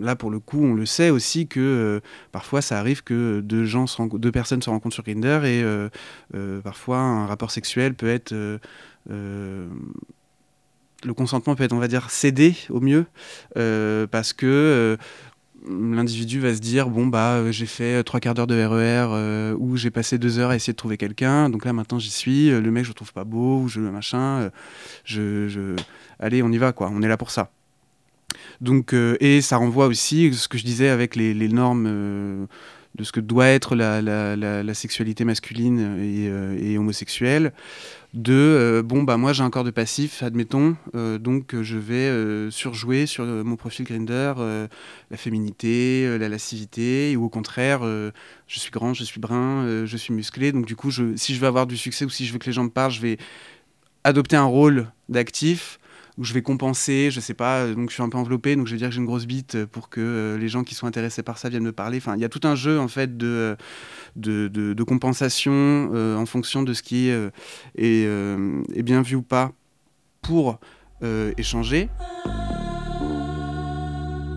là 0.00 0.14
pour 0.14 0.30
le 0.30 0.38
coup, 0.38 0.62
on 0.62 0.74
le 0.74 0.84
sait 0.86 1.10
aussi 1.10 1.48
que 1.48 1.60
euh, 1.60 2.00
parfois 2.30 2.60
ça 2.60 2.78
arrive 2.78 3.02
que 3.02 3.40
deux 3.40 3.64
gens, 3.64 3.86
deux 4.12 4.32
personnes 4.32 4.60
se 4.62 4.70
rencontrent 4.70 4.94
sur 4.94 5.04
Grindr 5.04 5.44
et 5.44 5.64
parfois 6.62 6.98
un 6.98 7.26
rapport 7.26 7.50
sexuel 7.50 7.94
peut 7.94 8.08
être 8.08 8.34
le 11.04 11.14
consentement 11.14 11.54
peut 11.54 11.62
être, 11.62 11.72
on 11.72 11.78
va 11.78 11.86
dire, 11.86 12.10
cédé 12.10 12.56
au 12.70 12.80
mieux, 12.80 13.06
parce 14.10 14.32
que 14.32 14.98
l'individu 15.66 16.40
va 16.40 16.54
se 16.54 16.60
dire 16.60 16.88
bon 16.88 17.06
bah 17.06 17.34
euh, 17.34 17.52
j'ai 17.52 17.66
fait 17.66 17.98
euh, 17.98 18.02
trois 18.02 18.20
quarts 18.20 18.34
d'heure 18.34 18.46
de 18.46 18.54
RER 18.54 19.08
euh, 19.10 19.54
ou 19.58 19.76
j'ai 19.76 19.90
passé 19.90 20.18
deux 20.18 20.38
heures 20.38 20.50
à 20.50 20.56
essayer 20.56 20.72
de 20.72 20.76
trouver 20.76 20.96
quelqu'un. 20.96 21.50
Donc 21.50 21.64
là 21.64 21.72
maintenant 21.72 21.98
j'y 21.98 22.10
suis. 22.10 22.50
Le 22.50 22.70
mec 22.70 22.84
je 22.84 22.90
le 22.90 22.94
trouve 22.94 23.12
pas 23.12 23.24
beau 23.24 23.62
ou 23.62 23.68
je 23.68 23.80
machin 23.80 24.50
je, 25.04 25.76
allez 26.18 26.42
on 26.42 26.50
y 26.50 26.58
va 26.58 26.72
quoi. 26.72 26.90
On 26.92 27.02
est 27.02 27.08
là 27.08 27.16
pour 27.16 27.30
ça. 27.30 27.50
Donc 28.60 28.92
et 28.92 29.40
ça 29.40 29.56
renvoie 29.56 29.86
aussi 29.86 30.32
ce 30.32 30.48
que 30.48 30.58
je 30.58 30.64
disais 30.64 30.88
avec 30.88 31.16
les 31.16 31.48
normes 31.48 32.48
de 32.98 33.04
ce 33.04 33.12
que 33.12 33.20
doit 33.20 33.46
être 33.46 33.76
la, 33.76 34.74
sexualité 34.74 35.24
masculine 35.24 35.98
et, 36.00 36.72
et 36.72 36.78
homosexuelle 36.78 37.52
de 38.14 38.32
euh, 38.32 38.82
bon 38.82 39.02
bah 39.02 39.18
moi 39.18 39.34
j'ai 39.34 39.42
un 39.42 39.50
corps 39.50 39.64
de 39.64 39.70
passif 39.70 40.22
admettons 40.22 40.76
euh, 40.94 41.18
donc 41.18 41.54
je 41.60 41.76
vais 41.76 42.08
euh, 42.08 42.50
surjouer 42.50 43.04
sur 43.04 43.24
mon 43.24 43.56
profil 43.56 43.84
Grinder 43.84 44.32
la 45.10 45.16
féminité 45.16 46.18
la 46.18 46.28
lascivité 46.28 47.16
ou 47.16 47.24
au 47.24 47.28
contraire 47.28 47.80
je 47.82 48.58
suis 48.58 48.70
grand 48.70 48.94
je 48.94 49.04
suis 49.04 49.20
brun 49.20 49.84
je 49.84 49.96
suis 49.96 50.14
musclé 50.14 50.52
donc 50.52 50.64
du 50.64 50.74
coup 50.74 50.90
je, 50.90 51.16
si 51.16 51.34
je 51.34 51.40
veux 51.40 51.46
avoir 51.46 51.66
du 51.66 51.76
succès 51.76 52.04
ou 52.04 52.10
si 52.10 52.24
je 52.24 52.32
veux 52.32 52.38
que 52.38 52.46
les 52.46 52.52
gens 52.52 52.64
me 52.64 52.70
parlent 52.70 52.92
je 52.92 53.00
vais 53.00 53.18
adopter 54.04 54.36
un 54.36 54.44
rôle 54.44 54.90
d'actif 55.08 55.78
où 56.18 56.24
je 56.24 56.34
vais 56.34 56.42
compenser, 56.42 57.10
je 57.10 57.20
sais 57.20 57.34
pas, 57.34 57.60
euh, 57.60 57.74
donc 57.74 57.90
je 57.90 57.94
suis 57.94 58.02
un 58.02 58.08
peu 58.08 58.18
enveloppé, 58.18 58.56
donc 58.56 58.66
je 58.66 58.72
vais 58.72 58.78
dire 58.78 58.88
que 58.88 58.94
j'ai 58.94 59.00
une 59.00 59.06
grosse 59.06 59.26
bite 59.26 59.54
euh, 59.54 59.66
pour 59.66 59.88
que 59.88 60.00
euh, 60.00 60.36
les 60.36 60.48
gens 60.48 60.64
qui 60.64 60.74
sont 60.74 60.86
intéressés 60.86 61.22
par 61.22 61.38
ça 61.38 61.48
viennent 61.48 61.62
me 61.62 61.72
parler. 61.72 61.98
Enfin, 61.98 62.16
il 62.16 62.20
y 62.20 62.24
a 62.24 62.28
tout 62.28 62.40
un 62.42 62.56
jeu 62.56 62.80
en 62.80 62.88
fait 62.88 63.16
de, 63.16 63.56
compensation 64.86 65.90
en 65.94 66.26
fonction 66.26 66.62
de 66.62 66.72
ce 66.72 66.82
qui 66.82 67.08
est, 67.08 67.30
est, 67.76 68.82
bien 68.82 69.02
vu 69.02 69.16
ou 69.16 69.22
pas 69.22 69.52
pour 70.22 70.58
échanger. 71.36 71.88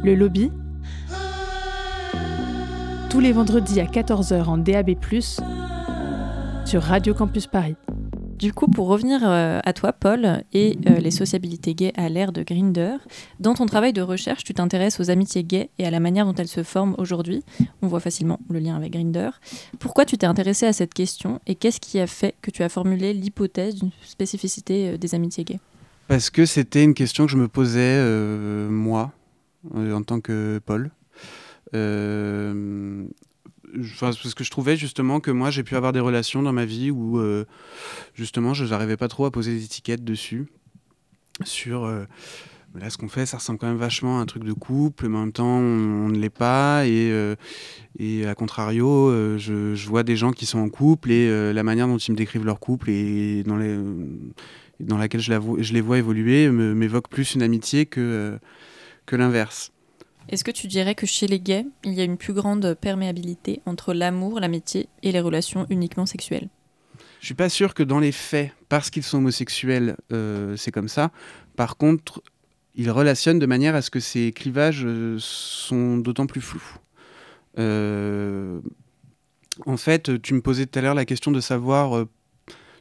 Le 0.04 0.13
lobby. 0.15 0.52
Tous 3.10 3.20
les 3.20 3.32
vendredis 3.32 3.80
à 3.80 3.86
14h 3.86 4.44
en 4.44 4.58
DAB+, 4.58 4.91
sur 6.65 6.84
Radio 6.84 7.13
Campus 7.13 7.48
Paris. 7.48 7.76
Du 8.41 8.54
coup, 8.54 8.65
pour 8.65 8.88
revenir 8.88 9.19
euh, 9.23 9.60
à 9.63 9.71
toi, 9.71 9.93
Paul, 9.93 10.43
et 10.51 10.80
euh, 10.89 10.97
les 10.97 11.12
sociabilités 11.12 11.75
gays 11.75 11.93
à 11.95 12.10
l'ère 12.10 12.32
de 12.32 12.41
Grinder, 12.41 12.97
dans 13.39 13.54
ton 13.54 13.67
travail 13.67 13.93
de 13.93 14.01
recherche, 14.01 14.43
tu 14.43 14.56
t'intéresses 14.56 14.99
aux 14.99 15.12
amitiés 15.12 15.43
gays 15.43 15.69
et 15.77 15.86
à 15.86 15.91
la 15.91 15.99
manière 15.99 16.25
dont 16.25 16.34
elles 16.34 16.47
se 16.47 16.63
forment 16.63 16.95
aujourd'hui. 16.97 17.43
On 17.84 17.88
voit 17.88 17.99
facilement 17.99 18.39
le 18.49 18.58
lien 18.58 18.75
avec 18.75 18.93
Grinder. 18.93 19.30
Pourquoi 19.77 20.06
tu 20.06 20.17
t'es 20.17 20.25
intéressé 20.25 20.65
à 20.65 20.73
cette 20.73 20.95
question 20.95 21.39
et 21.45 21.54
qu'est-ce 21.54 21.80
qui 21.80 21.99
a 21.99 22.08
fait 22.08 22.34
que 22.41 22.49
tu 22.49 22.63
as 22.63 22.69
formulé 22.69 23.13
l'hypothèse 23.13 23.75
d'une 23.75 23.91
spécificité 24.01 24.89
euh, 24.89 24.97
des 24.97 25.13
amitiés 25.13 25.43
gays? 25.43 25.60
Parce 26.08 26.32
que 26.32 26.47
c'était 26.47 26.84
une 26.84 26.95
question 26.95 27.27
que 27.27 27.32
je 27.32 27.38
me 27.38 27.47
posais, 27.47 28.04
moi, 28.69 29.12
en 29.75 30.01
tant 30.01 30.19
que 30.19 30.60
Paul 30.65 30.89
parce 34.00 34.34
que 34.34 34.44
je 34.44 34.52
trouvais 34.52 34.78
justement 34.78 35.20
que 35.20 35.32
moi 35.32 35.52
j'ai 35.52 35.64
pu 35.64 35.76
avoir 35.76 35.94
des 35.94 36.00
relations 36.00 36.42
dans 36.42 36.54
ma 36.54 36.66
vie 36.66 36.92
où 36.92 37.20
euh, 37.20 37.46
justement 38.14 38.54
je 38.54 38.66
n'arrivais 38.66 38.98
pas 38.98 39.08
trop 39.08 39.26
à 39.26 39.32
poser 39.32 39.54
des 39.54 39.66
étiquettes 39.66 40.04
dessus 40.04 40.48
sur 41.44 41.86
euh, 41.86 42.06
là 42.76 42.90
ce 42.90 42.98
qu'on 42.98 43.10
fait 43.10 43.26
ça 43.26 43.38
ressemble 43.38 43.60
quand 43.60 43.68
même 43.68 43.78
vachement 43.78 44.20
à 44.20 44.22
un 44.22 44.26
truc 44.26 44.44
de 44.44 44.54
couple 44.54 45.08
mais 45.08 45.18
en 45.18 45.22
même 45.22 45.32
temps 45.32 45.58
on, 45.58 46.10
ne 46.10 46.18
l'est 46.18 46.30
pas 46.30 46.86
et, 46.86 47.12
euh, 47.12 47.36
à 48.28 48.36
contrario 48.36 49.10
je, 49.38 49.88
vois 49.88 50.04
des 50.04 50.16
gens 50.16 50.32
qui 50.32 50.46
sont 50.46 50.60
en 50.60 50.70
couple 50.70 51.12
et 51.12 51.54
la 51.54 51.64
manière 51.64 51.88
dont 51.88 51.98
ils 51.98 52.12
me 52.12 52.18
décrivent 52.18 52.46
leur 52.46 52.60
couple 52.60 52.90
et 52.90 53.44
dans, 53.44 53.58
les, 53.58 53.78
dans 54.80 54.98
laquelle 54.98 55.22
je, 55.22 55.32
la 55.32 55.40
je 55.60 55.74
les 55.74 55.82
vois 55.82 55.98
évoluer 55.98 56.50
m'évoque 56.50 57.10
plus 57.10 57.36
une 57.36 57.44
amitié 57.44 57.86
que, 57.86 58.38
que 59.06 59.16
l'inverse. 59.16 59.72
Est-ce 60.32 60.46
que 60.46 60.52
tu 60.52 60.67
dirais 60.67 60.96
que 60.96 61.06
chez 61.06 61.28
les 61.28 61.41
gays, 61.41 61.65
il 61.84 61.94
y 61.94 62.00
a 62.00 62.06
une 62.06 62.15
plus 62.15 62.32
grande 62.32 62.74
perméabilité 62.80 63.62
entre 63.65 63.94
l'amour, 63.94 64.39
l'amitié 64.39 64.88
et 65.04 65.12
les 65.12 65.20
relations 65.20 65.67
uniquement 65.70 66.06
sexuelles? 66.06 66.48
Je 67.20 67.26
suis 67.26 67.36
pas 67.36 67.50
sûr 67.50 67.74
que 67.74 67.84
dans 67.84 68.00
les 68.00 68.13
faits, 68.13 68.52
parce 68.70 68.89
qu'ils 68.89 69.04
sont 69.04 69.17
homosexuels, 69.17 69.98
euh, 70.13 70.56
c'est 70.56 70.72
comme 70.72 70.88
ça. 70.88 71.12
Par 71.58 71.76
contre, 71.76 72.24
ils 72.76 72.89
relationnent 72.89 73.39
de 73.39 73.46
manière 73.46 73.76
à 73.76 73.82
ce 73.82 73.89
que 73.89 74.00
ces 74.00 74.32
clivages 74.32 74.86
euh, 74.86 75.17
sont 75.20 75.98
d'autant 75.98 76.28
plus 76.28 76.39
flous. 76.39 76.78
Euh, 77.60 78.62
en 79.65 79.76
fait, 79.76 80.22
tu 80.22 80.34
me 80.34 80.41
posais 80.41 80.65
tout 80.65 80.80
à 80.80 80.82
l'heure 80.82 80.96
la 80.96 81.06
question 81.06 81.32
de 81.32 81.41
savoir 81.41 82.06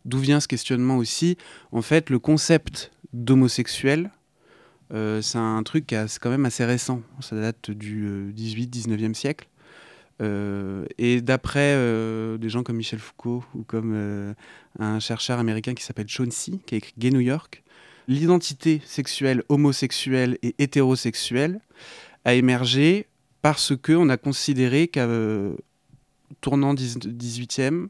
d'où 0.05 0.19
vient 0.19 0.39
ce 0.39 0.47
questionnement 0.47 0.99
aussi. 0.99 1.37
En 1.73 1.83
fait, 1.83 2.11
le 2.11 2.21
concept 2.21 2.93
d'homosexuel, 3.13 4.13
euh, 4.93 5.23
c'est 5.23 5.39
un 5.39 5.63
truc 5.63 5.95
quand 6.21 6.31
même 6.31 6.47
assez 6.47 6.65
récent. 6.65 7.03
Ça 7.21 7.37
date 7.37 7.71
du 7.71 8.33
18-19e 8.37 9.11
euh, 9.11 9.15
siècle. 9.15 9.49
Euh, 10.23 10.85
et 10.99 11.23
d'après 11.23 11.77
des 12.39 12.49
gens 12.49 12.63
comme 12.63 12.77
Michel 12.77 12.99
Foucault 12.99 13.45
ou 13.55 13.63
comme 13.63 14.35
un 14.79 15.01
chercheur 15.01 15.39
américain 15.39 15.75
qui 15.75 15.83
s'appelle 15.83 16.09
Chauncey, 16.09 16.59
qui 16.67 16.75
a 16.75 16.79
écrit 16.79 16.95
Gay 16.99 17.11
New 17.11 17.21
York, 17.21 17.63
l'identité 18.07 18.83
sexuelle 18.85 19.43
homosexuelle 19.49 20.37
et 20.43 20.55
hétérosexuelle 20.59 21.61
a 22.25 22.35
émergé 22.35 23.07
parce 23.41 23.73
qu'on 23.75 24.11
a 24.11 24.19
considéré 24.19 24.89
qu'à 24.89 25.09
tournant 26.43 26.75
18e, 26.75 27.89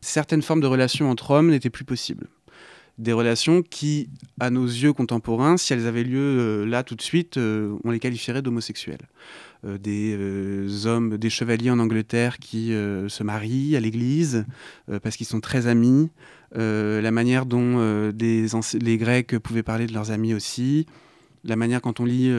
certaines 0.00 0.42
formes 0.42 0.60
de 0.62 0.66
relations 0.66 1.10
entre 1.10 1.32
hommes 1.32 1.50
n'étaient 1.50 1.68
plus 1.68 1.84
possibles 1.84 2.28
des 2.98 3.12
relations 3.12 3.62
qui, 3.62 4.10
à 4.40 4.50
nos 4.50 4.66
yeux 4.66 4.92
contemporains, 4.92 5.56
si 5.56 5.72
elles 5.72 5.86
avaient 5.86 6.02
lieu 6.02 6.18
euh, 6.18 6.66
là 6.66 6.82
tout 6.82 6.96
de 6.96 7.02
suite, 7.02 7.36
euh, 7.36 7.76
on 7.84 7.90
les 7.92 8.00
qualifierait 8.00 8.42
d'homosexuels. 8.42 9.08
Euh, 9.64 9.78
des 9.78 10.86
hommes, 10.86 11.16
des 11.16 11.30
chevaliers 11.30 11.70
en 11.70 11.78
Angleterre 11.78 12.38
qui 12.38 12.68
se 12.70 13.22
marient 13.22 13.76
à 13.76 13.80
l'église 13.80 14.44
parce 15.02 15.16
qu'ils 15.16 15.26
sont 15.26 15.40
très 15.40 15.66
amis, 15.66 16.10
la 16.54 17.10
manière 17.10 17.46
dont 17.46 18.12
les 18.18 18.98
Grecs 18.98 19.38
pouvaient 19.38 19.62
parler 19.62 19.86
de 19.86 19.92
leurs 19.92 20.10
amis 20.10 20.34
aussi, 20.34 20.86
la 21.44 21.56
manière 21.56 21.80
quand 21.80 22.00
on 22.00 22.04
lit 22.04 22.30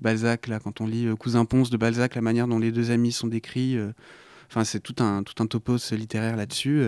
Balzac, 0.00 0.50
quand 0.64 0.80
on 0.80 0.86
lit 0.86 1.06
Cousin 1.18 1.44
Ponce 1.44 1.70
de 1.70 1.76
Balzac, 1.76 2.14
la 2.14 2.20
manière 2.20 2.48
dont 2.48 2.58
les 2.58 2.72
deux 2.72 2.90
amis 2.90 3.12
sont 3.12 3.28
décrits, 3.28 3.78
enfin 4.50 4.64
c'est 4.64 4.80
tout 4.80 4.94
tout 4.94 5.42
un 5.42 5.46
topos 5.46 5.92
littéraire 5.92 6.36
là-dessus. 6.36 6.82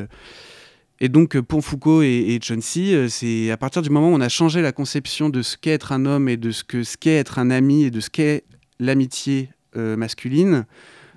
Et 1.02 1.08
donc 1.08 1.34
euh, 1.34 1.42
pour 1.42 1.64
Foucault 1.64 2.02
et, 2.02 2.38
John 2.40 2.62
C, 2.62 2.94
euh, 2.94 3.08
c'est 3.08 3.50
à 3.50 3.56
partir 3.56 3.82
du 3.82 3.90
moment 3.90 4.10
où 4.10 4.14
on 4.14 4.20
a 4.20 4.28
changé 4.28 4.62
la 4.62 4.70
conception 4.70 5.30
de 5.30 5.42
ce 5.42 5.56
qu'est 5.56 5.72
être 5.72 5.90
un 5.90 6.06
homme 6.06 6.28
et 6.28 6.36
de 6.36 6.52
ce 6.52 6.62
que 6.62 6.84
ce 6.84 6.96
qu'est 6.96 7.16
être 7.16 7.40
un 7.40 7.50
ami 7.50 7.82
et 7.82 7.90
de 7.90 7.98
ce 7.98 8.08
qu'est 8.08 8.44
l'amitié 8.78 9.50
euh, 9.76 9.96
masculine, 9.96 10.64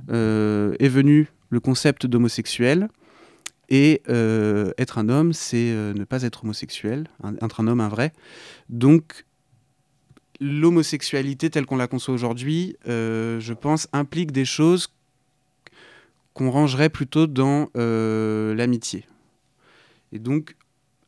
est 0.09 0.87
venu 0.89 1.27
le 1.49 1.59
concept 1.59 2.05
d'homosexuel. 2.07 2.89
Et 3.69 4.03
être 4.77 4.97
un 4.99 5.09
homme, 5.09 5.33
c'est 5.33 5.73
ne 5.73 6.03
pas 6.03 6.21
être 6.21 6.43
homosexuel, 6.43 7.07
être 7.41 7.61
un 7.61 7.67
homme, 7.67 7.81
un 7.81 7.89
vrai. 7.89 8.13
Donc 8.69 9.25
l'homosexualité 10.39 11.49
telle 11.49 11.65
qu'on 11.65 11.77
la 11.77 11.87
conçoit 11.87 12.13
aujourd'hui, 12.13 12.75
je 12.85 13.53
pense, 13.53 13.87
implique 13.93 14.31
des 14.31 14.45
choses 14.45 14.89
qu'on 16.35 16.51
rangerait 16.51 16.89
plutôt 16.89 17.25
dans 17.25 17.69
l'amitié. 17.73 19.05
Et 20.15 20.19
donc, 20.19 20.55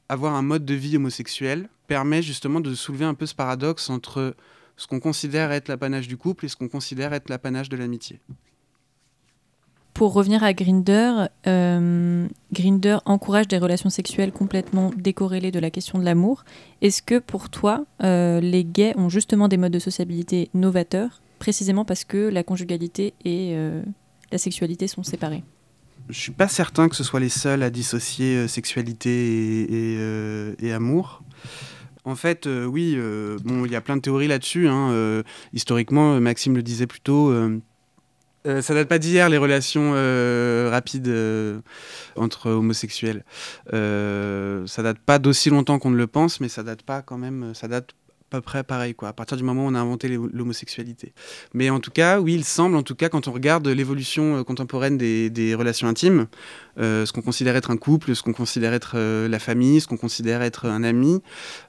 avoir 0.09 0.35
un 0.35 0.41
mode 0.41 0.65
de 0.65 0.73
vie 0.73 0.97
homosexuel 0.97 1.69
permet 1.87 2.21
justement 2.21 2.59
de 2.59 2.75
soulever 2.75 3.05
un 3.05 3.13
peu 3.13 3.25
ce 3.25 3.33
paradoxe 3.33 3.89
entre 3.89 4.35
ce 4.75 4.85
qu'on 4.85 4.99
considère 4.99 5.53
être 5.53 5.69
l'apanage 5.69 6.09
du 6.09 6.17
couple 6.17 6.43
et 6.45 6.49
ce 6.49 6.57
qu'on 6.57 6.67
considère 6.67 7.13
être 7.13 7.29
l'apanage 7.29 7.69
de 7.69 7.77
l'amitié. 7.77 8.19
Pour 9.93 10.13
revenir 10.13 10.43
à 10.43 10.53
Grinder, 10.53 11.27
euh, 11.47 12.27
Grinder 12.51 12.97
encourage 13.05 13.47
des 13.47 13.57
relations 13.57 13.89
sexuelles 13.89 14.33
complètement 14.33 14.91
décorrélées 14.97 15.51
de 15.51 15.59
la 15.59 15.71
question 15.71 15.97
de 15.97 16.03
l'amour. 16.03 16.43
Est-ce 16.81 17.01
que 17.01 17.17
pour 17.17 17.49
toi, 17.49 17.85
euh, 18.03 18.41
les 18.41 18.65
gays 18.65 18.93
ont 18.97 19.07
justement 19.07 19.47
des 19.47 19.57
modes 19.57 19.71
de 19.71 19.79
sociabilité 19.79 20.49
novateurs, 20.53 21.21
précisément 21.39 21.85
parce 21.85 22.03
que 22.03 22.27
la 22.29 22.43
conjugalité 22.43 23.13
et 23.23 23.53
euh, 23.55 23.81
la 24.33 24.37
sexualité 24.37 24.87
sont 24.87 25.03
séparées 25.03 25.43
je 26.09 26.19
suis 26.19 26.31
pas 26.31 26.47
certain 26.47 26.89
que 26.89 26.95
ce 26.95 27.03
soit 27.03 27.19
les 27.19 27.29
seuls 27.29 27.63
à 27.63 27.69
dissocier 27.69 28.37
euh, 28.37 28.47
sexualité 28.47 29.63
et, 29.63 29.97
euh, 29.99 30.75
amour. 30.75 31.23
En 32.05 32.15
fait, 32.15 32.47
euh, 32.47 32.65
oui, 32.65 32.97
bon, 33.43 33.65
il 33.65 33.71
y 33.71 33.75
a 33.75 33.81
plein 33.81 33.97
de 33.97 34.01
théories 34.01 34.27
là-dessus. 34.29 34.67
hein, 34.69 35.23
historiquement, 35.51 36.19
Maxime 36.21 36.55
le 36.55 36.63
disait 36.63 36.87
plus 36.87 37.01
tôt. 37.01 37.31
euh, 37.31 37.59
ça 38.61 38.73
date 38.73 38.87
pas 38.87 38.97
d'hier 38.97 39.27
les 39.27 39.37
relations 39.37 39.91
rapides 40.71 41.13
entre 42.15 42.49
homosexuels. 42.51 43.25
Ça 43.73 44.83
date 44.83 44.99
pas 44.99 45.19
d'aussi 45.19 45.49
longtemps 45.49 45.79
qu'on 45.79 45.89
ne 45.91 45.97
le 45.97 46.07
pense, 46.07 46.39
mais 46.39 46.47
ça 46.47 46.63
date 46.63 46.81
pas 46.83 47.01
quand 47.01 47.17
même. 47.17 47.53
Ça 47.53 47.67
date 47.67 47.93
peu 48.29 48.41
près 48.41 48.63
pareil 48.63 48.93
quoi. 48.93 49.09
À 49.09 49.13
partir 49.13 49.37
du 49.37 49.43
moment 49.43 49.65
où 49.65 49.69
on 49.69 49.75
a 49.75 49.79
inventé 49.79 50.07
l'homosexualité. 50.09 51.13
Mais 51.53 51.69
en 51.69 51.79
tout 51.79 51.91
cas, 51.91 52.19
oui, 52.19 52.33
il 52.33 52.43
semble, 52.43 52.75
en 52.75 52.83
tout 52.83 52.95
cas, 52.95 53.09
quand 53.09 53.27
on 53.27 53.31
regarde 53.31 53.67
l'évolution 53.67 54.37
euh, 54.37 54.43
contemporaine 54.43 54.97
des, 54.97 55.55
relations 55.55 55.87
intimes, 55.87 56.27
euh, 56.79 57.05
ce 57.05 57.13
qu'on 57.13 57.21
considère 57.21 57.55
être 57.55 57.71
un 57.71 57.77
couple, 57.77 58.15
ce 58.15 58.21
qu'on 58.21 58.33
considère 58.33 58.73
être 58.73 58.93
euh, 58.95 59.27
la 59.27 59.39
famille, 59.39 59.81
ce 59.81 59.87
qu'on 59.87 59.97
considère 59.97 60.41
être 60.41 60.65
un 60.65 60.83
ami, 60.83 61.21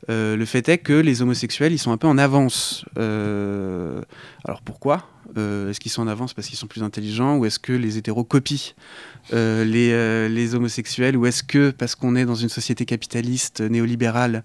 le 0.09 0.45
fait 0.45 0.69
est 0.69 0.79
que 0.79 0.93
les 0.93 1.23
homosexuels, 1.23 1.73
ils 1.73 1.79
sont 1.79 1.93
un 1.93 1.97
peu 1.97 2.07
en 2.07 2.19
avance. 2.19 2.85
Alors 2.97 4.63
pourquoi? 4.65 5.07
Euh, 5.37 5.71
Est-ce 5.71 5.81
qu'ils 5.81 5.91
sont 5.91 6.03
en 6.03 6.09
avance 6.09 6.33
parce 6.33 6.49
qu'ils 6.49 6.57
sont 6.57 6.67
plus 6.67 6.83
intelligents 6.83 7.37
ou 7.37 7.45
est-ce 7.45 7.59
que 7.59 7.73
les 7.73 7.99
hétéros 7.99 8.25
copient 8.25 8.73
euh, 9.35 9.63
les, 9.65 9.93
euh, 9.93 10.27
les 10.29 10.55
homosexuels 10.55 11.17
ou 11.17 11.27
est-ce 11.27 11.43
que 11.43 11.71
parce 11.71 11.95
qu'on 11.95 12.17
est 12.17 12.25
dans 12.25 12.35
une 12.35 12.49
société 12.49 12.87
capitaliste 12.87 13.61
néolibérale 13.61 14.43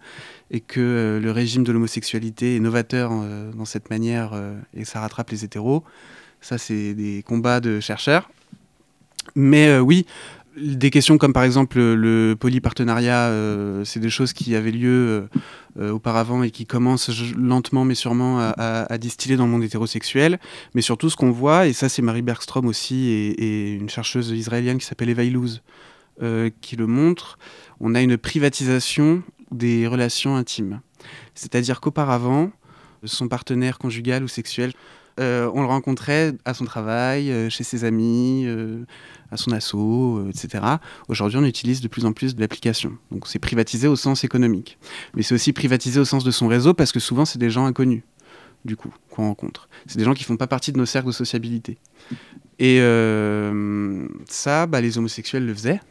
et 0.51 0.59
que 0.59 1.19
le 1.21 1.31
régime 1.31 1.63
de 1.63 1.71
l'homosexualité 1.71 2.57
est 2.57 2.59
novateur 2.59 3.11
dans 3.55 3.65
cette 3.65 3.89
manière 3.89 4.33
et 4.73 4.85
ça 4.85 4.99
rattrape 4.99 5.29
les 5.31 5.43
hétéros 5.43 5.83
Ça, 6.41 6.57
c'est 6.57 6.93
des 6.93 7.23
combats 7.23 7.59
de 7.59 7.79
chercheurs. 7.79 8.29
Mais 9.35 9.79
oui, 9.79 10.05
des 10.57 10.89
questions 10.89 11.17
comme 11.17 11.33
par 11.33 11.43
exemple 11.43 11.79
le, 11.79 12.35
polypartenariat, 12.39 13.27
euh, 13.27 13.83
c'est 13.85 13.99
des 13.99 14.09
choses 14.09 14.33
qui 14.33 14.55
avaient 14.55 14.71
lieu 14.71 14.89
euh, 14.89 15.21
euh, 15.79 15.91
auparavant 15.91 16.43
et 16.43 16.51
qui 16.51 16.65
commencent 16.65 17.09
lentement 17.35 17.85
mais 17.85 17.95
sûrement 17.95 18.39
à, 18.39 18.97
distiller 18.97 19.35
dans 19.35 19.45
le 19.45 19.51
monde 19.51 19.63
hétérosexuel. 19.63 20.39
Mais 20.75 20.81
surtout, 20.81 21.09
ce 21.09 21.15
qu'on 21.15 21.31
voit, 21.31 21.67
et 21.67 21.73
ça 21.73 21.89
c'est 21.89 22.01
Marie 22.01 22.21
Bergstrom 22.21 22.67
aussi 22.67 23.09
et, 23.09 23.73
une 23.73 23.89
chercheuse 23.89 24.29
israélienne 24.29 24.77
qui 24.77 24.85
s'appelle 24.85 25.09
Eva 25.09 25.23
qui 26.61 26.75
le 26.75 26.87
montre, 26.87 27.37
on 27.79 27.95
a 27.95 28.01
une 28.01 28.17
privatisation 28.17 29.23
des 29.51 29.87
relations 29.87 30.35
intimes. 30.35 30.81
C'est-à-dire 31.35 31.81
qu'auparavant, 31.81 32.51
son 33.03 33.27
partenaire 33.27 33.77
conjugal 33.77 34.23
ou 34.23 34.27
sexuel, 34.27 34.73
euh, 35.19 35.49
on 35.53 35.61
le 35.61 35.67
rencontrait 35.67 36.33
à 36.45 36.53
son 36.53 36.65
travail, 36.65 37.31
euh, 37.31 37.49
chez 37.49 37.63
ses 37.63 37.83
amis, 37.83 38.43
euh, 38.45 38.83
à 39.31 39.37
son 39.37 39.51
asso, 39.51 39.75
euh, 39.75 40.29
etc. 40.29 40.63
Aujourd'hui, 41.07 41.37
on 41.37 41.45
utilise 41.45 41.81
de 41.81 41.87
plus 41.87 42.05
en 42.05 42.13
plus 42.13 42.35
de 42.35 42.41
l'application. 42.41 42.93
Donc 43.11 43.27
c'est 43.27 43.39
privatisé 43.39 43.87
au 43.87 43.95
sens 43.95 44.23
économique. 44.23 44.77
Mais 45.15 45.23
c'est 45.23 45.35
aussi 45.35 45.53
privatisé 45.53 45.99
au 45.99 46.05
sens 46.05 46.23
de 46.23 46.31
son 46.31 46.47
réseau 46.47 46.73
parce 46.73 46.91
que 46.91 46.99
souvent, 46.99 47.25
c'est 47.25 47.39
des 47.39 47.49
gens 47.49 47.65
inconnus, 47.65 48.03
du 48.65 48.75
coup, 48.75 48.93
qu'on 49.09 49.27
rencontre. 49.27 49.69
C'est 49.87 49.97
des 49.97 50.03
gens 50.03 50.13
qui 50.13 50.23
font 50.23 50.37
pas 50.37 50.47
partie 50.47 50.71
de 50.71 50.77
nos 50.77 50.85
cercles 50.85 51.07
de 51.07 51.13
sociabilité. 51.13 51.77
Et 52.59 52.79
ça, 54.27 54.67
bah, 54.67 54.81
les 54.81 54.97
homosexuels 54.97 55.45
le 55.45 55.53
faisaient. 55.53 55.81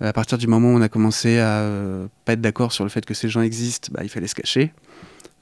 À 0.00 0.12
partir 0.12 0.36
du 0.36 0.46
moment 0.46 0.72
où 0.72 0.76
on 0.76 0.82
a 0.82 0.88
commencé 0.88 1.38
à 1.38 1.66
pas 2.24 2.32
être 2.34 2.40
d'accord 2.40 2.72
sur 2.72 2.84
le 2.84 2.90
fait 2.90 3.04
que 3.06 3.14
ces 3.14 3.28
gens 3.28 3.40
existent, 3.40 3.88
bah, 3.92 4.00
il 4.02 4.08
fallait 4.08 4.26
se 4.26 4.34
cacher. 4.34 4.72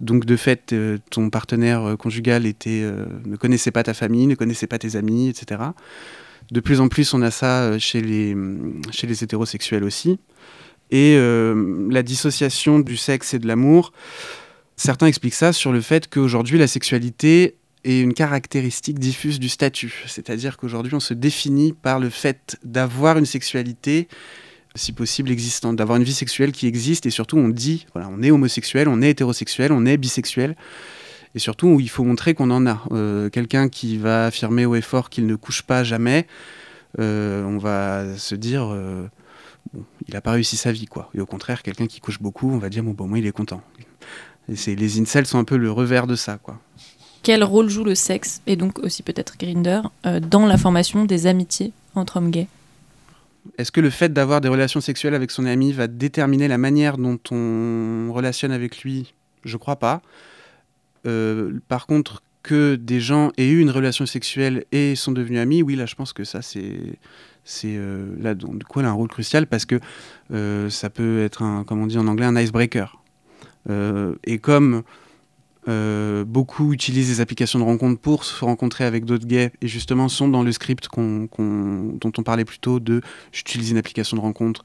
Donc 0.01 0.25
de 0.25 0.37
fait, 0.37 0.73
euh, 0.73 0.99
ton 1.11 1.29
partenaire 1.29 1.83
euh, 1.85 1.97
conjugal 1.97 2.45
euh, 2.67 3.07
ne 3.27 3.37
connaissait 3.37 3.71
pas 3.71 3.83
ta 3.83 3.95
famille, 3.95 4.27
ne 4.27 4.35
connaissait 4.35 4.67
pas 4.67 4.79
tes 4.79 4.97
amis, 4.97 5.29
etc. 5.29 5.61
De 6.51 6.61
plus 6.61 6.81
en 6.81 6.89
plus, 6.89 7.13
on 7.13 7.23
a 7.23 7.31
ça 7.31 7.79
chez 7.79 8.01
les, 8.01 8.33
hum, 8.33 8.81
chez 8.91 9.07
les 9.07 9.23
hétérosexuels 9.23 9.85
aussi. 9.85 10.19
Et 10.93 11.17
la 11.17 12.03
dissociation 12.03 12.81
du 12.81 12.97
sexe 12.97 13.33
et 13.33 13.39
de 13.39 13.47
l'amour, 13.47 13.93
certains 14.75 15.07
expliquent 15.07 15.35
ça 15.35 15.53
sur 15.53 15.71
le 15.71 15.81
fait 15.81 16.11
qu'aujourd'hui, 16.11 16.59
la 16.59 16.67
sexualité 16.67 17.59
est 17.85 18.01
une 18.01 18.13
caractéristique 18.13 18.99
diffuse 18.99 19.39
du 19.39 19.49
statut. 19.49 20.03
C'est-à-dire 20.09 20.57
qu'aujourd'hui, 20.57 20.93
on 20.97 21.01
se 21.01 21.15
définit 21.15 21.75
par 21.75 22.01
le 22.01 22.11
fait 22.11 22.59
d'avoir 22.65 23.19
une 23.19 23.25
sexualité 23.25 24.09
si 24.74 24.92
possible 24.92 25.30
existante, 25.30 25.76
d'avoir 25.76 25.96
une 25.96 26.04
vie 26.04 26.14
sexuelle 26.14 26.52
qui 26.52 26.66
existe 26.66 27.06
et 27.06 27.11
surtout 27.11 27.38
on 27.38 27.48
dit, 27.48 27.87
voilà, 27.92 28.09
on 28.11 28.22
est 28.22 28.30
homosexuel, 28.30 28.88
on 28.88 29.02
est 29.02 29.11
hétérosexuel, 29.11 29.72
on 29.72 29.85
est 29.85 29.96
bisexuel 29.96 30.56
et 31.35 31.38
surtout 31.38 31.80
il 31.80 31.88
faut 31.88 32.04
montrer 32.04 32.35
qu'on 32.35 32.50
en 32.50 32.66
a. 32.66 32.83
Euh, 32.92 33.30
Quelqu'un 33.30 33.68
qui 33.68 33.96
va 33.96 34.26
affirmer 34.26 34.66
haut 34.66 34.74
et 34.74 34.80
fort 34.80 35.11
qu'il 35.11 35.26
ne 35.26 35.35
couche 35.35 35.62
pas 35.62 35.83
jamais, 35.83 36.26
euh, 36.98 37.44
on 37.44 37.59
va 37.59 38.16
se 38.16 38.35
dire, 38.35 38.68
euh, 38.72 39.09
il 40.06 40.14
n'a 40.14 40.20
pas 40.20 40.33
réussi 40.33 40.56
sa 40.56 40.72
vie 40.72 40.87
quoi. 40.87 41.11
Et 41.14 41.20
au 41.20 41.26
contraire, 41.26 41.62
quelqu'un 41.62 41.87
qui 41.87 42.00
couche 42.00 42.20
beaucoup, 42.20 42.50
on 42.50 42.59
va 42.59 42.68
dire 42.68 42.85
bon, 42.85 42.92
bon 42.92 43.09
moi 43.09 43.18
il 43.18 43.26
est 43.26 43.33
content. 43.33 43.62
Et 44.48 44.76
les 44.76 45.00
incels 45.00 45.26
sont 45.26 45.38
un 45.38 45.44
peu 45.44 45.56
le 45.56 45.70
revers 45.70 46.06
de 46.06 46.14
ça 46.14 46.38
quoi. 46.38 46.59
Quel 47.22 47.44
rôle 47.44 47.68
joue 47.68 47.85
le 47.85 47.94
sexe, 47.94 48.40
et 48.46 48.56
donc 48.56 48.78
aussi 48.78 49.02
peut-être 49.02 49.37
Grinder, 49.38 49.83
dans 50.22 50.46
la 50.46 50.56
formation 50.56 51.04
des 51.04 51.26
amitiés 51.26 51.72
entre 51.94 52.16
hommes 52.16 52.30
gays? 52.30 52.48
Est-ce 53.59 53.72
que 53.72 53.81
le 53.81 53.90
fait 53.90 54.12
d'avoir 54.12 54.40
des 54.40 54.48
relations 54.48 54.81
sexuelles 54.81 55.14
avec 55.14 55.31
son 55.31 55.46
ami 55.46 55.72
va 55.72 55.87
déterminer 55.87 56.48
la 56.48 56.59
manière 56.59 56.98
dont 56.98 57.18
on 57.31 58.12
relationne 58.12 58.53
avec 58.53 58.83
lui? 58.83 59.14
Je 59.44 59.57
crois 59.57 59.76
pas. 59.76 60.03
Euh, 61.07 61.53
par 61.68 61.87
contre, 61.87 62.22
que 62.42 62.74
des 62.74 63.00
gens 63.00 63.33
aient 63.37 63.48
eu 63.48 63.61
une 63.61 63.70
relation 63.70 64.07
sexuelle 64.07 64.64
et 64.72 64.94
sont 64.94 65.12
devenus 65.12 65.40
amis, 65.40 65.62
oui, 65.62 65.76
là, 65.76 65.87
je 65.87 65.94
pense 65.94 66.12
que 66.12 66.24
ça, 66.24 66.40
c'est. 66.42 66.96
Euh, 67.64 68.07
là, 68.20 68.35
du 68.35 68.46
coup, 68.46 68.81
elle 68.81 68.87
a 68.87 68.90
un 68.90 68.94
rôle 68.94 69.09
crucial 69.09 69.46
parce 69.46 69.64
que 69.64 69.81
euh, 70.33 70.70
ça 70.70 70.90
peut 70.90 71.22
être, 71.22 71.64
comme 71.64 71.83
on 71.83 71.87
dit 71.87 71.98
en 71.98 72.07
anglais, 72.07 72.26
un 72.26 72.37
icebreaker. 72.37 72.96
Et 74.24 74.38
comme 74.38 74.83
euh, 75.70 76.24
beaucoup 76.24 76.72
utilisent 76.72 77.09
les 77.09 77.20
applications 77.20 77.59
de 77.59 77.64
rencontre 77.64 78.00
pour 78.00 78.24
se 78.24 78.44
rencontrer 78.44 78.85
avec 78.85 79.04
d'autres 79.04 79.26
gays 79.26 79.52
et 79.62 79.68
justement 79.68 80.09
sont 80.09 80.28
dans 80.28 80.42
le 80.42 80.50
script 80.52 80.88
dont 80.92 81.28
on 81.38 82.22
parlait 82.22 82.44
plus 82.44 82.59
tôt 82.59 82.80
de 82.80 83.00
j'utilise 83.30 83.70
une 83.70 83.78
application 83.78 84.16
de 84.16 84.22
rencontre 84.22 84.62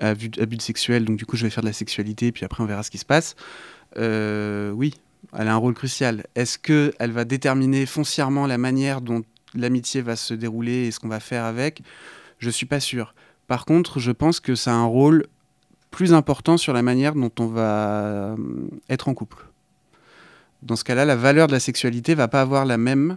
à 0.00 0.14
but 0.14 0.62
sexuel, 0.62 1.04
donc 1.04 1.16
du 1.16 1.26
coup 1.26 1.36
je 1.36 1.44
vais 1.44 1.50
faire 1.50 1.62
de 1.62 1.68
la 1.68 1.72
sexualité, 1.72 2.32
puis 2.32 2.44
après 2.44 2.62
on 2.62 2.66
verra 2.66 2.82
ce 2.82 2.90
qui 2.90 2.98
se 2.98 3.04
passe. 3.04 3.36
Euh, 3.98 4.70
oui, 4.70 4.94
elle 5.36 5.48
a 5.48 5.54
un 5.54 5.58
rôle 5.58 5.74
crucial. 5.74 6.24
Est-ce 6.34 6.58
qu'elle 6.58 7.12
va 7.12 7.24
déterminer 7.24 7.86
foncièrement 7.86 8.46
la 8.46 8.58
manière 8.58 9.00
dont 9.00 9.22
l'amitié 9.54 10.02
va 10.02 10.16
se 10.16 10.34
dérouler 10.34 10.86
et 10.86 10.90
ce 10.90 11.00
qu'on 11.00 11.08
va 11.08 11.20
faire 11.20 11.44
avec? 11.44 11.82
Je 12.38 12.50
suis 12.50 12.66
pas 12.66 12.80
sûr. 12.80 13.14
Par 13.46 13.64
contre, 13.64 14.00
je 14.00 14.12
pense 14.12 14.40
que 14.40 14.54
ça 14.54 14.72
a 14.72 14.74
un 14.74 14.84
rôle 14.84 15.26
plus 15.90 16.12
important 16.12 16.56
sur 16.56 16.72
la 16.72 16.82
manière 16.82 17.14
dont 17.14 17.30
on 17.38 17.46
va 17.46 18.04
euh, 18.04 18.36
être 18.90 19.08
en 19.08 19.14
couple. 19.14 19.46
Dans 20.62 20.76
ce 20.76 20.84
cas-là, 20.84 21.04
la 21.04 21.16
valeur 21.16 21.46
de 21.46 21.52
la 21.52 21.60
sexualité 21.60 22.14
va 22.14 22.28
pas 22.28 22.40
avoir 22.40 22.64
la 22.64 22.78
même, 22.78 23.16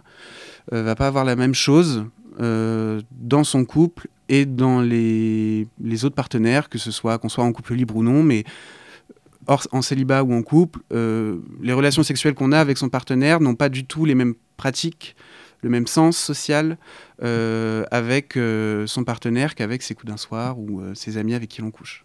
euh, 0.72 0.82
va 0.82 0.94
pas 0.94 1.06
avoir 1.06 1.24
la 1.24 1.36
même 1.36 1.54
chose 1.54 2.04
euh, 2.40 3.00
dans 3.12 3.44
son 3.44 3.64
couple 3.64 4.08
et 4.28 4.46
dans 4.46 4.80
les, 4.80 5.66
les 5.82 6.04
autres 6.04 6.14
partenaires, 6.14 6.68
que 6.68 6.78
ce 6.78 6.90
soit 6.90 7.18
qu'on 7.18 7.28
soit 7.28 7.44
en 7.44 7.52
couple 7.52 7.74
libre 7.74 7.96
ou 7.96 8.02
non, 8.02 8.22
mais 8.22 8.44
en 9.72 9.82
célibat 9.82 10.22
ou 10.22 10.32
en 10.32 10.42
couple, 10.42 10.78
euh, 10.92 11.38
les 11.60 11.72
relations 11.72 12.04
sexuelles 12.04 12.34
qu'on 12.34 12.52
a 12.52 12.60
avec 12.60 12.78
son 12.78 12.88
partenaire 12.88 13.40
n'ont 13.40 13.56
pas 13.56 13.68
du 13.68 13.84
tout 13.84 14.04
les 14.04 14.14
mêmes 14.14 14.34
pratiques, 14.56 15.16
le 15.62 15.70
même 15.70 15.88
sens 15.88 16.16
social 16.16 16.78
avec 17.20 18.38
son 18.86 19.04
partenaire 19.04 19.54
qu'avec 19.54 19.82
ses 19.82 19.94
coups 19.94 20.10
d'un 20.10 20.16
soir 20.16 20.58
ou 20.58 20.80
ses 20.94 21.16
amis 21.16 21.34
avec 21.34 21.50
qui 21.50 21.60
l'on 21.60 21.70
couche. 21.70 22.04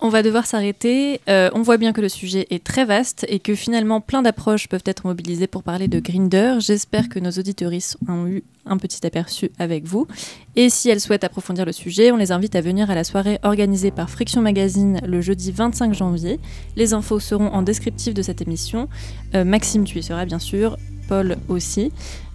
On 0.00 0.10
va 0.10 0.22
devoir 0.22 0.46
s'arrêter. 0.46 1.20
Euh, 1.28 1.50
on 1.54 1.62
voit 1.62 1.76
bien 1.76 1.92
que 1.92 2.00
le 2.00 2.08
sujet 2.08 2.46
est 2.50 2.62
très 2.62 2.84
vaste 2.84 3.26
et 3.28 3.40
que 3.40 3.56
finalement 3.56 4.00
plein 4.00 4.22
d'approches 4.22 4.68
peuvent 4.68 4.84
être 4.86 5.04
mobilisées 5.06 5.48
pour 5.48 5.64
parler 5.64 5.88
de 5.88 5.98
Grinder. 5.98 6.58
J'espère 6.60 7.08
que 7.08 7.18
nos 7.18 7.32
auditoristes 7.32 7.96
ont 8.08 8.28
eu 8.28 8.44
un 8.64 8.76
petit 8.76 9.04
aperçu 9.04 9.50
avec 9.58 9.84
vous. 9.86 10.06
Et 10.54 10.70
si 10.70 10.88
elles 10.88 11.00
souhaitent 11.00 11.24
approfondir 11.24 11.64
le 11.64 11.72
sujet, 11.72 12.12
on 12.12 12.16
les 12.16 12.30
invite 12.30 12.54
à 12.54 12.60
venir 12.60 12.90
à 12.90 12.94
la 12.94 13.02
soirée 13.02 13.40
organisée 13.42 13.90
par 13.90 14.08
Friction 14.08 14.40
Magazine 14.40 15.00
le 15.04 15.20
jeudi 15.20 15.50
25 15.50 15.92
janvier. 15.94 16.38
Les 16.76 16.94
infos 16.94 17.18
seront 17.18 17.48
en 17.48 17.62
descriptif 17.62 18.14
de 18.14 18.22
cette 18.22 18.40
émission. 18.40 18.88
Euh, 19.34 19.44
Maxime, 19.44 19.82
tu 19.82 19.98
y 19.98 20.02
seras 20.04 20.26
bien 20.26 20.38
sûr. 20.38 20.76
Paul 21.08 21.38
aussi. 21.48 21.90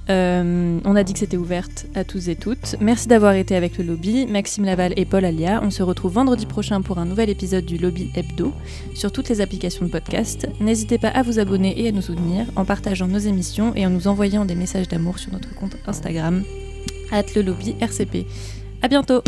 Euh, 0.10 0.80
on 0.84 0.96
a 0.96 1.04
dit 1.04 1.14
que 1.14 1.20
c'était 1.20 1.38
ouverte 1.38 1.86
à 1.96 2.04
tous 2.04 2.30
et 2.30 2.36
toutes. 2.36 2.76
Merci 2.82 3.08
d'avoir 3.08 3.34
été 3.34 3.56
avec 3.56 3.78
le 3.78 3.86
lobby, 3.86 4.26
Maxime 4.26 4.66
Laval 4.66 4.94
et 4.98 5.06
Paul 5.06 5.26
Alia. 5.26 5.62
On 5.64 5.70
se 5.70 5.84
retrouve 5.84 6.14
vendredi 6.14 6.46
prochain 6.46 6.82
pour 6.82 6.98
un 6.98 7.06
nouvel 7.06 7.30
épisode 7.30 7.66
du 7.66 7.78
Lobby 7.78 8.12
Hebdo 8.16 8.54
sur 8.94 9.12
toutes 9.12 9.30
les 9.30 9.42
applications 9.42 9.86
de 9.86 9.92
podcast. 9.92 10.48
N'hésitez 10.60 10.98
pas 10.98 11.10
à 11.10 11.22
vous 11.22 11.40
abonner 11.40 11.80
et 11.82 11.88
à 11.88 11.92
nous 11.92 12.02
soutenir 12.02 12.46
en 12.56 12.66
partageant 12.66 13.08
nos 13.08 13.20
émissions 13.20 13.74
et 13.76 13.86
en 13.86 13.90
nous 13.90 14.08
envoyant 14.08 14.46
des 14.46 14.56
messages 14.56 14.88
d'amour 14.88 15.20
sur 15.20 15.32
notre 15.32 15.54
compte 15.56 15.78
Instagram, 15.88 16.44
at 17.12 17.24
le 17.36 17.42
lobby 17.42 17.76
RCP. 17.80 18.26
À 18.82 18.88
bientôt! 18.90 19.24